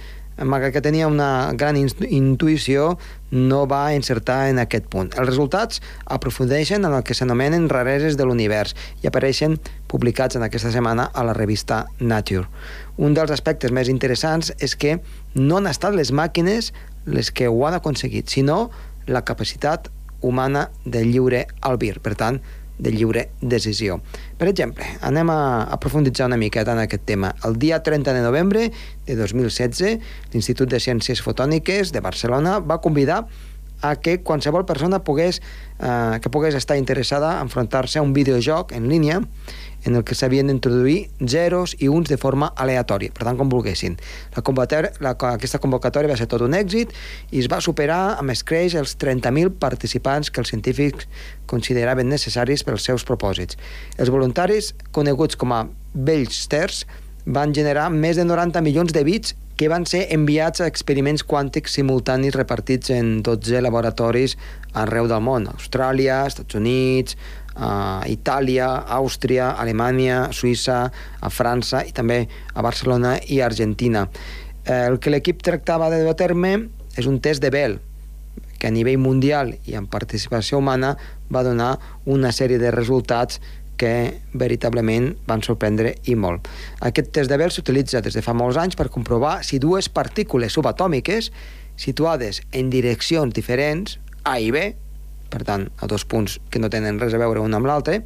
malgrat 0.41 0.73
que 0.73 0.81
tenia 0.81 1.07
una 1.09 1.51
gran 1.53 1.75
intu- 1.77 2.07
intuïció, 2.07 2.97
no 3.31 3.65
va 3.69 3.93
encertar 3.93 4.49
en 4.49 4.59
aquest 4.59 4.85
punt. 4.89 5.11
Els 5.17 5.27
resultats 5.29 5.81
aprofundeixen 6.05 6.85
en 6.85 6.93
el 6.93 7.03
que 7.03 7.13
s'anomenen 7.17 7.69
rareses 7.69 8.17
de 8.17 8.25
l'univers 8.25 8.75
i 9.01 9.07
apareixen 9.09 9.59
publicats 9.91 10.35
en 10.35 10.43
aquesta 10.43 10.71
setmana 10.71 11.09
a 11.13 11.23
la 11.27 11.33
revista 11.37 11.85
Nature. 11.99 12.47
Un 12.97 13.13
dels 13.17 13.31
aspectes 13.31 13.71
més 13.71 13.89
interessants 13.89 14.53
és 14.59 14.75
que 14.75 14.99
no 15.35 15.57
han 15.57 15.69
estat 15.69 15.95
les 15.95 16.11
màquines 16.11 16.73
les 17.05 17.31
que 17.31 17.47
ho 17.47 17.67
han 17.67 17.77
aconseguit, 17.77 18.29
sinó 18.29 18.69
la 19.07 19.23
capacitat 19.25 19.89
humana 20.21 20.69
de 20.85 21.03
lliure 21.05 21.47
albir, 21.61 21.99
per 21.99 22.15
tant, 22.15 22.41
de 22.81 22.91
lliure 22.91 23.27
decisió. 23.41 23.99
Per 24.41 24.47
exemple, 24.49 24.85
anem 25.05 25.29
a, 25.29 25.41
a 25.69 25.77
profunditzar 25.81 26.25
una 26.29 26.39
miqueta 26.41 26.73
en 26.73 26.81
aquest 26.81 27.05
tema. 27.05 27.35
El 27.45 27.59
dia 27.61 27.81
30 27.83 28.13
de 28.17 28.23
novembre 28.25 28.71
de 29.05 29.15
2016, 29.19 30.01
l'Institut 30.33 30.69
de 30.69 30.81
Ciències 30.81 31.21
Fotòniques 31.21 31.93
de 31.93 32.01
Barcelona 32.01 32.57
va 32.59 32.81
convidar 32.81 33.25
a 33.81 33.95
que 33.97 34.21
qualsevol 34.21 34.65
persona 34.65 35.01
pogués, 35.03 35.41
eh, 35.79 36.19
que 36.21 36.29
pogués 36.29 36.55
estar 36.55 36.77
interessada 36.77 37.37
a 37.37 37.41
enfrontar-se 37.41 37.99
a 37.99 38.05
un 38.05 38.13
videojoc 38.13 38.73
en 38.77 38.89
línia 38.89 39.21
en 39.85 39.95
el 39.95 40.03
que 40.03 40.15
s'havien 40.15 40.47
d'introduir 40.47 41.09
zeros 41.25 41.75
i 41.79 41.89
uns 41.89 42.09
de 42.09 42.17
forma 42.21 42.51
aleatòria, 42.55 43.13
per 43.15 43.25
tant, 43.27 43.37
com 43.39 43.49
volguessin. 43.49 43.97
La 44.35 44.43
la, 45.01 45.15
aquesta 45.31 45.59
convocatòria 45.59 46.11
va 46.11 46.17
ser 46.17 46.27
tot 46.27 46.41
un 46.45 46.53
èxit 46.53 46.93
i 47.31 47.39
es 47.39 47.49
va 47.51 47.61
superar 47.61 48.17
amb 48.19 48.31
escreix 48.31 48.75
els 48.75 48.97
30.000 48.97 49.57
participants 49.59 50.29
que 50.29 50.41
els 50.41 50.49
científics 50.49 51.07
consideraven 51.45 52.09
necessaris 52.09 52.63
pels 52.63 52.83
seus 52.83 53.03
propòsits. 53.03 53.57
Els 53.97 54.09
voluntaris, 54.09 54.73
coneguts 54.91 55.35
com 55.35 55.53
a 55.53 55.65
Bellsters, 55.93 56.85
van 57.25 57.53
generar 57.53 57.89
més 57.93 58.17
de 58.17 58.25
90 58.25 58.61
milions 58.65 58.93
de 58.93 59.03
bits 59.05 59.35
que 59.61 59.67
van 59.69 59.83
ser 59.85 60.07
enviats 60.09 60.63
a 60.63 60.65
experiments 60.65 61.21
quàntics 61.21 61.75
simultanis 61.77 62.33
repartits 62.33 62.89
en 62.95 63.19
12 63.21 63.59
laboratoris 63.61 64.33
arreu 64.73 65.05
del 65.05 65.21
món, 65.21 65.45
Austràlia, 65.51 66.23
Estats 66.25 66.57
Units, 66.57 67.13
a 67.55 68.03
Itàlia, 68.07 68.67
Àustria, 68.87 69.51
Alemanya, 69.59 70.29
Suïssa, 70.31 70.83
a 71.21 71.29
França 71.29 71.83
i 71.87 71.91
també 71.91 72.25
a 72.53 72.61
Barcelona 72.61 73.17
i 73.27 73.41
Argentina. 73.41 74.07
Eh, 74.65 74.87
El 74.87 74.99
que 74.99 75.11
l'equip 75.11 75.41
tractava 75.43 75.89
de 75.89 76.01
dur 76.03 76.13
a 76.13 76.19
terme 76.19 76.69
és 76.97 77.07
un 77.07 77.19
test 77.19 77.41
de 77.41 77.49
Bell, 77.49 77.79
que 78.59 78.67
a 78.67 78.71
nivell 78.71 78.99
mundial 79.01 79.55
i 79.65 79.75
amb 79.75 79.89
participació 79.89 80.59
humana 80.61 80.95
va 81.31 81.43
donar 81.43 81.77
una 82.05 82.31
sèrie 82.31 82.59
de 82.61 82.71
resultats 82.71 83.41
que 83.81 84.21
veritablement 84.37 85.15
van 85.25 85.41
sorprendre 85.41 85.95
i 86.05 86.13
molt. 86.13 86.45
Aquest 86.85 87.09
test 87.15 87.31
de 87.31 87.39
Bell 87.41 87.49
s'utilitza 87.49 88.03
des 88.05 88.13
de 88.13 88.21
fa 88.21 88.35
molts 88.37 88.59
anys 88.61 88.77
per 88.77 88.91
comprovar 88.93 89.39
si 89.43 89.57
dues 89.57 89.89
partícules 89.89 90.53
subatòmiques 90.53 91.31
situades 91.81 92.43
en 92.53 92.69
direccions 92.69 93.33
diferents, 93.33 93.97
A 94.23 94.37
i 94.37 94.51
B, 94.53 94.75
per 95.31 95.45
tant, 95.47 95.69
a 95.79 95.87
dos 95.87 96.05
punts 96.05 96.37
que 96.51 96.59
no 96.59 96.69
tenen 96.69 96.99
res 97.01 97.15
a 97.15 97.21
veure 97.21 97.41
un 97.41 97.55
amb 97.57 97.69
l'altre, 97.69 98.01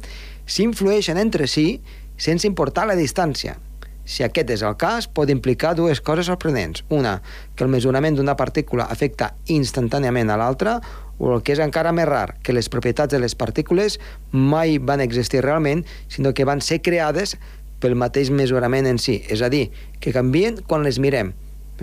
s'influeixen 0.46 1.18
entre 1.18 1.50
si 1.50 1.80
sense 2.16 2.46
importar 2.48 2.86
la 2.86 2.96
distància. 2.96 3.58
Si 4.06 4.22
aquest 4.22 4.52
és 4.54 4.62
el 4.62 4.76
cas, 4.78 5.08
pot 5.10 5.30
implicar 5.32 5.74
dues 5.74 6.00
coses 6.00 6.28
sorprenents. 6.30 6.84
Una, 6.94 7.18
que 7.58 7.66
el 7.66 7.72
mesurament 7.72 8.14
d'una 8.14 8.36
partícula 8.38 8.86
afecta 8.86 9.32
instantàniament 9.50 10.30
a 10.30 10.38
l'altra, 10.38 10.78
o 11.18 11.32
el 11.34 11.42
que 11.42 11.56
és 11.56 11.62
encara 11.64 11.90
més 11.96 12.06
rar, 12.06 12.36
que 12.46 12.54
les 12.54 12.70
propietats 12.70 13.10
de 13.10 13.18
les 13.18 13.34
partícules 13.34 13.98
mai 14.30 14.78
van 14.78 15.02
existir 15.02 15.42
realment, 15.42 15.82
sinó 16.12 16.32
que 16.32 16.46
van 16.46 16.62
ser 16.62 16.82
creades 16.86 17.34
pel 17.82 17.98
mateix 17.98 18.30
mesurament 18.30 18.86
en 18.86 19.02
si. 19.02 19.18
És 19.26 19.42
a 19.42 19.50
dir, 19.50 19.66
que 19.98 20.14
canvien 20.14 20.62
quan 20.70 20.86
les 20.86 21.00
mirem. 21.02 21.34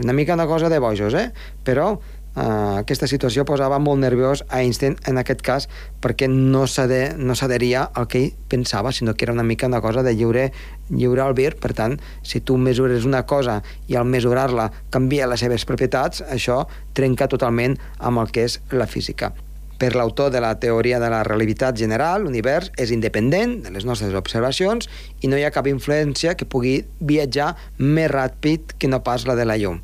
Una 0.01 0.15
mica 0.15 0.33
una 0.33 0.47
cosa 0.47 0.69
de 0.69 0.79
bojos, 0.79 1.13
eh? 1.13 1.31
Però 1.67 1.99
Uh, 2.33 2.79
aquesta 2.79 3.05
situació 3.05 3.43
posava 3.45 3.77
molt 3.77 4.01
nerviós 4.01 4.41
a 4.47 4.63
Einstein 4.63 4.95
en 5.05 5.19
aquest 5.21 5.43
cas 5.45 5.67
perquè 6.01 6.25
no 6.25 6.63
s'ade- 6.65 7.13
no 7.13 7.35
s'adheria 7.37 7.83
al 7.93 8.07
que 8.09 8.23
ell 8.23 8.33
pensava, 8.49 8.91
sinó 8.91 9.13
que 9.13 9.25
era 9.25 9.33
una 9.33 9.43
mica 9.43 9.67
una 9.67 9.81
cosa 9.81 10.01
de 10.01 10.15
lliure, 10.15 10.51
lliure 10.89 11.21
albir. 11.21 11.55
Per 11.61 11.73
tant, 11.73 11.99
si 12.23 12.41
tu 12.41 12.57
mesures 12.57 13.05
una 13.05 13.27
cosa 13.27 13.61
i 13.87 13.95
al 13.95 14.05
mesurar-la 14.05 14.71
canvia 14.89 15.27
les 15.27 15.45
seves 15.45 15.65
propietats, 15.65 16.23
això 16.25 16.65
trenca 16.93 17.27
totalment 17.27 17.77
amb 17.99 18.17
el 18.17 18.31
que 18.31 18.49
és 18.49 18.61
la 18.71 18.87
física. 18.87 19.33
Per 19.77 19.93
l'autor 19.95 20.31
de 20.31 20.41
la 20.41 20.57
teoria 20.59 20.99
de 20.99 21.09
la 21.09 21.23
relativitat 21.23 21.77
general, 21.77 22.23
l'univers 22.23 22.71
és 22.77 22.89
independent 22.89 23.61
de 23.63 23.69
les 23.69 23.85
nostres 23.85 24.13
observacions 24.15 24.89
i 25.21 25.27
no 25.27 25.37
hi 25.37 25.43
ha 25.43 25.51
cap 25.51 25.67
influència 25.67 26.33
que 26.33 26.45
pugui 26.49 26.85
viatjar 26.99 27.55
més 27.77 28.09
ràpid 28.09 28.77
que 28.79 28.87
no 28.87 29.03
pas 29.03 29.27
la 29.27 29.35
de 29.35 29.45
la 29.45 29.57
llum. 29.57 29.81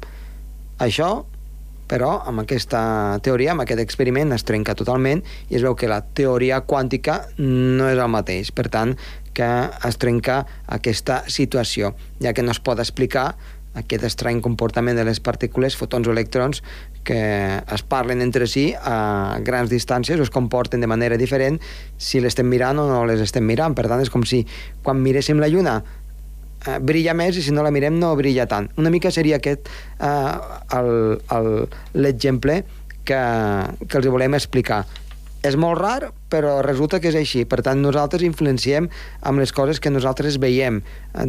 Això 0.80 1.26
però 1.90 2.20
amb 2.30 2.44
aquesta 2.44 2.82
teoria, 3.26 3.56
amb 3.56 3.66
aquest 3.66 3.82
experiment, 3.82 4.32
es 4.36 4.46
trenca 4.46 4.78
totalment 4.78 5.24
i 5.50 5.58
es 5.58 5.66
veu 5.66 5.76
que 5.76 5.90
la 5.90 6.04
teoria 6.16 6.62
quàntica 6.70 7.24
no 7.42 7.90
és 7.90 7.98
el 7.98 8.12
mateix. 8.14 8.54
Per 8.54 8.70
tant, 8.70 8.94
que 9.34 9.48
es 9.88 9.98
trenca 9.98 10.44
aquesta 10.68 11.24
situació, 11.32 11.96
ja 12.22 12.36
que 12.36 12.46
no 12.46 12.54
es 12.54 12.62
pot 12.62 12.80
explicar 12.80 13.32
aquest 13.80 14.04
estrany 14.04 14.42
comportament 14.42 14.98
de 14.98 15.06
les 15.08 15.20
partícules, 15.24 15.78
fotons 15.78 16.08
o 16.10 16.14
electrons, 16.14 16.64
que 17.06 17.20
es 17.62 17.84
parlen 17.88 18.22
entre 18.22 18.48
si 18.50 18.74
a 18.76 19.40
grans 19.46 19.70
distàncies 19.72 20.20
o 20.20 20.26
es 20.26 20.34
comporten 20.34 20.82
de 20.82 20.90
manera 20.90 21.18
diferent 21.18 21.60
si 21.98 22.20
l'estem 22.20 22.50
mirant 22.50 22.82
o 22.82 22.88
no 22.90 23.06
les 23.08 23.22
estem 23.24 23.46
mirant. 23.46 23.78
Per 23.78 23.88
tant, 23.88 24.02
és 24.04 24.12
com 24.14 24.26
si 24.28 24.44
quan 24.84 25.00
miréssim 25.02 25.40
la 25.40 25.50
Lluna 25.50 25.80
eh, 26.66 26.80
brilla 26.80 27.16
més 27.18 27.38
i 27.38 27.44
si 27.46 27.54
no 27.56 27.64
la 27.66 27.72
mirem 27.72 28.00
no 28.00 28.16
brilla 28.20 28.48
tant. 28.50 28.70
Una 28.78 28.92
mica 28.94 29.12
seria 29.12 29.40
aquest 29.40 29.70
eh, 30.00 31.66
l'exemple 31.94 32.62
que, 33.06 33.22
que 33.88 34.02
els 34.02 34.10
volem 34.10 34.38
explicar. 34.38 34.84
És 35.40 35.56
molt 35.56 35.80
rar, 35.80 36.12
però 36.32 36.60
resulta 36.66 37.00
que 37.00 37.12
és 37.14 37.16
així. 37.16 37.46
Per 37.48 37.62
tant, 37.64 37.80
nosaltres 37.80 38.26
influenciem 38.28 38.90
amb 39.24 39.40
les 39.40 39.54
coses 39.56 39.80
que 39.80 39.92
nosaltres 39.94 40.40
veiem 40.42 40.82
eh, 40.82 41.28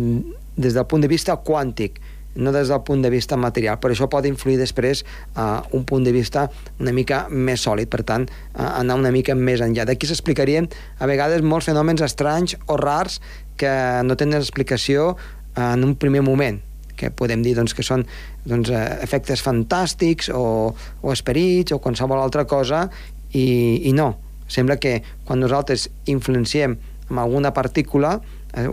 des 0.60 0.74
del 0.74 0.88
punt 0.90 1.06
de 1.06 1.10
vista 1.10 1.38
quàntic 1.46 2.00
no 2.34 2.52
des 2.52 2.68
del 2.68 2.82
punt 2.82 3.02
de 3.02 3.10
vista 3.10 3.36
material, 3.36 3.78
però 3.80 3.94
això 3.94 4.06
pot 4.10 4.26
influir 4.26 4.56
després 4.60 5.02
a 5.34 5.64
un 5.74 5.84
punt 5.84 6.04
de 6.06 6.12
vista 6.14 6.46
una 6.78 6.92
mica 6.94 7.24
més 7.30 7.64
sòlid, 7.66 7.90
per 7.90 8.04
tant, 8.06 8.26
a 8.54 8.76
anar 8.80 8.98
una 9.00 9.10
mica 9.14 9.34
més 9.34 9.62
enllà. 9.64 9.86
D'aquí 9.88 10.06
s'explicarien 10.06 10.68
a 10.98 11.10
vegades 11.10 11.42
molts 11.42 11.70
fenòmens 11.70 12.04
estranys 12.06 12.56
o 12.66 12.78
rars 12.80 13.20
que 13.60 13.72
no 14.06 14.16
tenen 14.16 14.40
explicació 14.40 15.14
en 15.60 15.84
un 15.84 15.94
primer 16.00 16.24
moment 16.24 16.60
que 17.00 17.10
podem 17.16 17.40
dir 17.44 17.54
doncs, 17.56 17.72
que 17.76 17.84
són 17.86 18.04
doncs, 18.44 18.68
eh, 18.72 18.80
efectes 19.04 19.40
fantàstics 19.44 20.28
o, 20.36 20.72
o 20.72 21.14
esperits 21.14 21.72
o 21.72 21.80
qualsevol 21.80 22.20
altra 22.20 22.44
cosa 22.48 22.86
i, 23.32 23.80
i 23.88 23.94
no. 23.96 24.12
Sembla 24.50 24.76
que 24.82 24.98
quan 25.24 25.40
nosaltres 25.40 25.88
influenciem 26.10 26.76
amb 27.10 27.22
alguna 27.22 27.54
partícula 27.56 28.18
eh, 28.54 28.68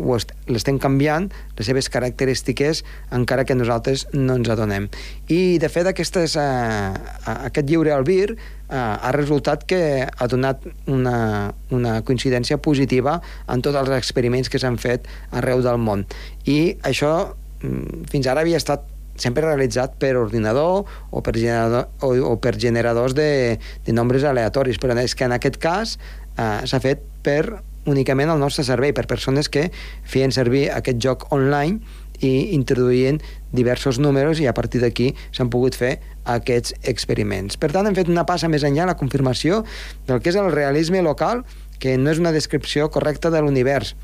l'estem 0.47 0.79
canviant 0.79 1.29
les 1.57 1.69
seves 1.69 1.89
característiques 1.93 2.83
encara 3.15 3.45
que 3.45 3.55
nosaltres 3.55 4.07
no 4.13 4.37
ens 4.39 4.49
adonem. 4.49 4.89
I 5.27 5.57
de 5.61 5.69
fet 5.69 5.89
aquestes, 5.89 6.37
eh, 6.39 6.91
aquest 7.37 7.69
lliure 7.69 7.93
albir 7.95 8.33
eh, 8.33 8.37
ha 8.75 9.11
resultat 9.15 9.65
que 9.69 9.81
ha 10.07 10.27
donat 10.27 10.65
una, 10.87 11.53
una 11.71 12.01
coincidència 12.01 12.57
positiva 12.57 13.19
en 13.47 13.63
tots 13.65 13.79
els 13.79 13.95
experiments 13.97 14.49
que 14.49 14.61
s'han 14.61 14.79
fet 14.81 15.07
arreu 15.31 15.63
del 15.65 15.81
món. 15.81 16.05
I 16.45 16.77
això 16.87 17.13
mm, 17.61 18.07
fins 18.11 18.29
ara 18.29 18.45
havia 18.45 18.61
estat 18.61 18.85
sempre 19.17 19.43
realitzat 19.45 19.97
per 19.97 20.15
ordinador 20.15 20.85
o 21.09 21.21
per, 21.25 21.33
generador, 21.37 21.89
o, 22.05 22.13
o 22.31 22.35
per 22.41 22.55
generadors 22.61 23.17
de, 23.17 23.57
de 23.85 23.95
nombres 23.95 24.23
aleatoris, 24.23 24.77
però 24.77 24.95
és 25.01 25.17
que 25.17 25.25
en 25.25 25.33
aquest 25.35 25.57
cas 25.61 25.97
eh, 26.37 26.61
s'ha 26.69 26.81
fet 26.83 27.01
per 27.25 27.59
únicament 27.87 28.29
al 28.29 28.41
nostre 28.41 28.65
servei, 28.67 28.93
per 28.93 29.07
persones 29.07 29.49
que 29.49 29.69
feien 30.05 30.33
servir 30.35 30.67
aquest 30.75 30.99
joc 31.03 31.27
online 31.35 31.79
i 32.21 32.53
introduint 32.55 33.19
diversos 33.53 33.99
números 34.01 34.41
i 34.41 34.47
a 34.49 34.53
partir 34.57 34.81
d'aquí 34.81 35.11
s'han 35.31 35.51
pogut 35.53 35.77
fer 35.77 35.97
aquests 36.27 36.75
experiments. 36.89 37.57
Per 37.57 37.71
tant, 37.71 37.87
hem 37.87 37.95
fet 37.97 38.09
una 38.11 38.25
passa 38.27 38.49
més 38.51 38.65
enllà 38.67 38.87
la 38.89 38.97
confirmació 38.99 39.63
del 40.07 40.21
que 40.21 40.33
és 40.33 40.39
el 40.39 40.51
realisme 40.51 41.01
local, 41.05 41.45
que 41.79 41.97
no 41.97 42.11
és 42.11 42.21
una 42.21 42.33
descripció 42.33 42.89
correcta 42.89 43.29
de 43.29 43.41
l'univers. 43.41 43.95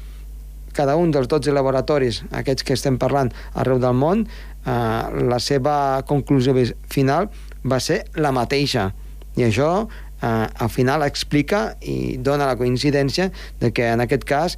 Cada 0.73 0.95
un 0.97 1.11
dels 1.13 1.27
12 1.29 1.53
laboratoris, 1.53 2.23
aquests 2.33 2.65
que 2.65 2.77
estem 2.77 2.97
parlant 3.01 3.31
arreu 3.53 3.81
del 3.81 3.97
món, 3.97 4.25
eh, 4.25 4.71
la 5.29 5.39
seva 5.39 6.03
conclusió 6.09 6.55
final 6.89 7.29
va 7.65 7.79
ser 7.79 8.03
la 8.15 8.33
mateixa. 8.33 8.91
I 9.37 9.47
això 9.49 9.87
eh, 10.23 10.47
al 10.47 10.71
final 10.71 11.03
explica 11.03 11.75
i 11.81 12.15
dona 12.17 12.47
la 12.47 12.55
coincidència 12.55 13.29
de 13.59 13.73
que 13.75 13.91
en 13.91 14.01
aquest 14.01 14.23
cas 14.23 14.57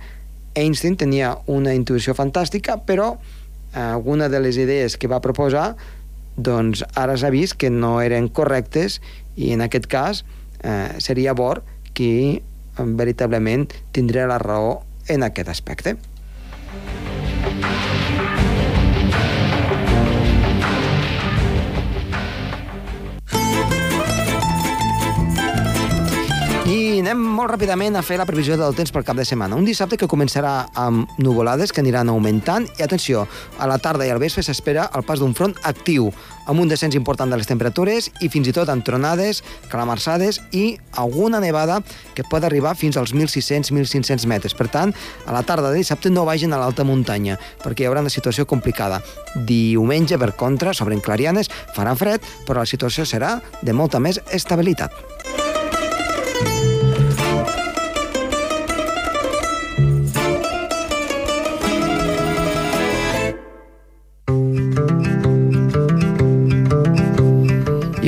Einstein 0.56 0.96
tenia 0.96 1.34
una 1.52 1.74
intuïció 1.76 2.14
fantàstica, 2.16 2.78
però 2.88 3.18
alguna 3.76 4.30
de 4.32 4.40
les 4.40 4.56
idees 4.56 4.96
que 4.96 5.10
va 5.12 5.20
proposar 5.20 5.74
doncs 6.36 6.84
ara 6.96 7.16
s'ha 7.18 7.32
vist 7.32 7.58
que 7.60 7.70
no 7.70 7.98
eren 8.04 8.28
correctes 8.28 9.02
i 9.36 9.52
en 9.52 9.64
aquest 9.66 9.88
cas 9.92 10.24
eh, 10.64 10.96
seria 11.00 11.36
Bohr 11.36 11.64
qui 11.96 12.42
veritablement 12.76 13.70
tindria 13.96 14.28
la 14.28 14.40
raó 14.40 14.82
en 15.08 15.24
aquest 15.24 15.50
aspecte. 15.50 15.96
I 26.96 27.02
anem 27.04 27.20
molt 27.20 27.50
ràpidament 27.52 27.98
a 28.00 28.02
fer 28.08 28.16
la 28.16 28.24
previsió 28.24 28.56
del 28.56 28.76
temps 28.78 28.94
pel 28.96 29.04
cap 29.04 29.18
de 29.20 29.26
setmana. 29.28 29.58
Un 29.60 29.66
dissabte 29.68 29.98
que 30.00 30.08
començarà 30.08 30.70
amb 30.80 31.18
nuvolades 31.20 31.74
que 31.76 31.82
aniran 31.84 32.08
augmentant 32.08 32.70
i, 32.70 32.86
atenció, 32.86 33.26
a 33.60 33.68
la 33.68 33.76
tarda 33.84 34.06
i 34.08 34.14
al 34.14 34.22
vespre 34.22 34.46
s'espera 34.46 34.86
el 34.96 35.04
pas 35.04 35.20
d'un 35.20 35.34
front 35.36 35.58
actiu, 35.68 36.08
amb 36.48 36.64
un 36.64 36.72
descens 36.72 36.96
important 36.96 37.28
de 37.28 37.36
les 37.36 37.50
temperatures 37.50 38.08
i 38.24 38.30
fins 38.32 38.48
i 38.48 38.54
tot 38.56 38.72
amb 38.72 38.86
tronades, 38.88 39.42
calamarsades 39.68 40.40
i 40.56 40.78
alguna 40.96 41.42
nevada 41.44 41.82
que 42.16 42.24
pot 42.32 42.48
arribar 42.48 42.78
fins 42.80 42.96
als 42.96 43.12
1.600-1.500 43.12 44.24
metres. 44.32 44.56
Per 44.56 44.70
tant, 44.72 44.96
a 45.26 45.36
la 45.36 45.44
tarda 45.44 45.74
de 45.74 45.82
dissabte 45.84 46.14
no 46.14 46.24
vagin 46.24 46.56
a 46.56 46.62
l'alta 46.64 46.88
muntanya, 46.88 47.36
perquè 47.66 47.84
hi 47.84 47.90
haurà 47.90 48.06
una 48.06 48.14
situació 48.14 48.48
complicada. 48.48 49.02
Diumenge, 49.36 50.16
per 50.16 50.32
contra, 50.40 50.72
sobre 50.72 50.96
Clarianes, 51.04 51.52
farà 51.76 51.92
fred, 52.00 52.24
però 52.48 52.64
la 52.64 52.72
situació 52.72 53.04
serà 53.04 53.42
de 53.60 53.76
molta 53.76 54.00
més 54.00 54.24
estabilitat. 54.32 55.55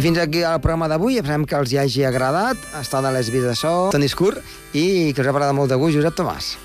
Fins 0.08 0.20
aquí 0.24 0.43
el 0.48 0.62
programa 0.63 0.88
d'avui. 0.88 1.17
Esperem 1.20 1.43
que 1.43 1.58
els 1.58 1.74
hi 1.74 1.82
hagi 1.82 2.06
agradat. 2.08 2.62
Està 2.80 3.02
de 3.04 3.12
les 3.15 3.32
vides 3.34 3.52
de 3.52 3.58
so, 3.60 3.74
Toni 3.91 4.08
Escur, 4.08 4.38
i 4.72 5.12
que 5.12 5.26
us 5.26 5.28
ha 5.28 5.36
parlat 5.36 5.56
molt 5.58 5.74
de 5.74 5.80
gust, 5.82 6.00
Josep 6.00 6.15
Tomàs. 6.15 6.56